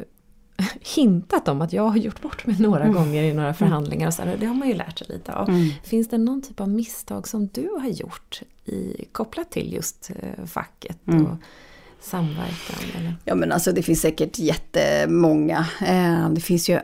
[0.95, 2.95] hintat om att jag har gjort bort mig några mm.
[2.95, 3.55] gånger i några mm.
[3.55, 4.07] förhandlingar.
[4.07, 5.49] Och så här, det har man ju lärt sig lite av.
[5.49, 5.69] Mm.
[5.83, 10.45] Finns det någon typ av misstag som du har gjort i, kopplat till just eh,
[10.45, 11.07] facket?
[11.07, 11.25] Mm.
[11.25, 11.37] Och,
[12.01, 12.99] samverkan?
[12.99, 13.15] Eller?
[13.25, 15.65] Ja men alltså det finns säkert jättemånga.
[15.81, 16.79] Eh, det finns ju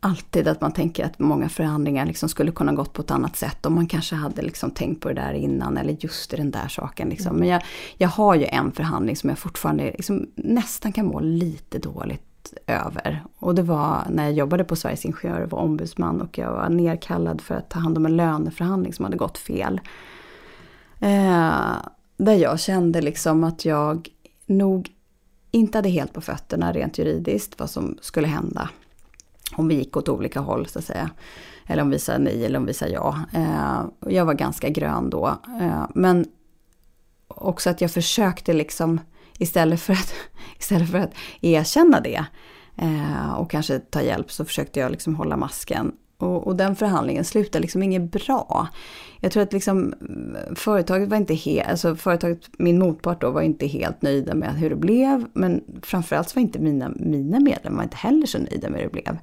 [0.00, 3.66] alltid att man tänker att många förhandlingar liksom skulle kunna gått på ett annat sätt.
[3.66, 7.08] Om man kanske hade liksom tänkt på det där innan eller just den där saken.
[7.08, 7.28] Liksom.
[7.28, 7.40] Mm.
[7.40, 7.62] Men jag,
[7.96, 12.27] jag har ju en förhandling som jag fortfarande liksom nästan kan må lite dåligt
[12.66, 13.24] över.
[13.38, 16.68] Och det var när jag jobbade på Sveriges Ingenjörer och var ombudsman och jag var
[16.68, 19.80] nerkallad för att ta hand om en löneförhandling som hade gått fel.
[21.00, 21.72] Eh,
[22.16, 24.08] där jag kände liksom att jag
[24.46, 24.90] nog
[25.50, 28.70] inte hade helt på fötterna rent juridiskt vad som skulle hända.
[29.56, 31.10] Om vi gick åt olika håll så att säga.
[31.66, 33.20] Eller om vi sa nej eller om vi sa ja.
[33.32, 35.26] Eh, jag var ganska grön då.
[35.60, 36.26] Eh, men
[37.28, 39.00] också att jag försökte liksom
[39.38, 40.14] istället för att,
[40.58, 42.24] istället för att erkänna det
[42.76, 45.92] eh, och kanske ta hjälp så försökte jag liksom hålla masken.
[46.18, 48.68] Och, och den förhandlingen slutade liksom inget bra.
[49.20, 53.42] Jag tror att liksom mm, företaget var inte helt, alltså företaget, min motpart då var
[53.42, 55.26] inte helt nöjda med hur det blev.
[55.32, 59.18] Men framförallt var inte mina, mina medlemmar inte heller så nöjda med hur det blev.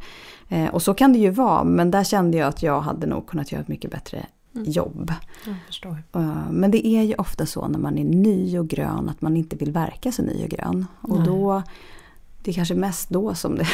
[0.49, 3.27] Eh, och så kan det ju vara, men där kände jag att jag hade nog
[3.27, 4.25] kunnat göra ett mycket bättre
[4.55, 4.71] mm.
[4.71, 5.13] jobb.
[6.15, 9.37] Uh, men det är ju ofta så när man är ny och grön att man
[9.37, 10.85] inte vill verka så ny och grön.
[11.01, 11.27] Och Nej.
[11.27, 11.63] då,
[12.43, 13.67] det är kanske mest då som det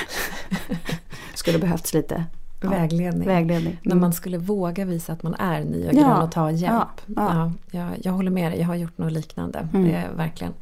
[1.34, 2.26] skulle behövts lite
[2.70, 3.28] Vägledning.
[3.28, 3.80] Vägledning.
[3.84, 6.24] När man skulle våga visa att man är ny och grön ja.
[6.24, 7.02] och ta hjälp.
[7.06, 7.14] Ja.
[7.16, 7.52] Ja.
[7.72, 9.68] jag, jag håller med dig, jag har gjort något liknande.
[9.74, 9.88] Mm.
[9.88, 10.54] Det verkligen.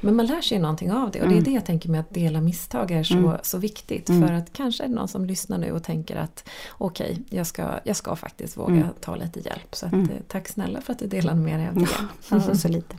[0.00, 1.44] Men man lär sig någonting av det och det är mm.
[1.44, 3.36] det jag tänker med att dela misstag är så, mm.
[3.42, 4.08] så viktigt.
[4.08, 4.28] Mm.
[4.28, 7.46] För att kanske är det någon som lyssnar nu och tänker att okej, okay, jag,
[7.46, 9.74] ska, jag ska faktiskt våga ta lite hjälp.
[9.74, 11.88] Så att, eh, tack snälla för att du delade med dig av det.
[12.30, 12.96] Ja, så lite.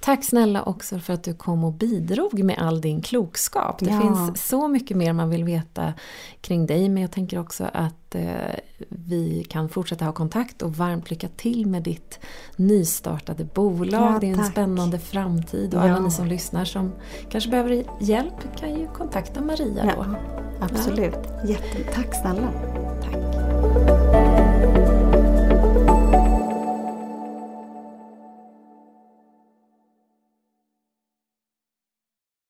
[0.00, 3.78] Tack snälla också för att du kom och bidrog med all din klokskap.
[3.78, 5.92] Det finns så mycket mer man vill veta
[6.40, 8.54] kring dig men jag tänker också att eh,
[8.88, 12.18] vi kan fortsätta ha kontakt och varmt lycka till med ditt
[12.56, 14.14] nystartade bolag.
[14.14, 15.84] Ja, det är en spännande framtid och ja.
[15.84, 16.92] alla ni som lyssnar som
[17.30, 20.04] kanske behöver hjälp kan ju kontakta Maria ja, då.
[20.60, 21.18] Absolut.
[21.42, 21.48] Ja.
[21.48, 22.48] Jätte, tack snälla.
[23.02, 24.03] Tack.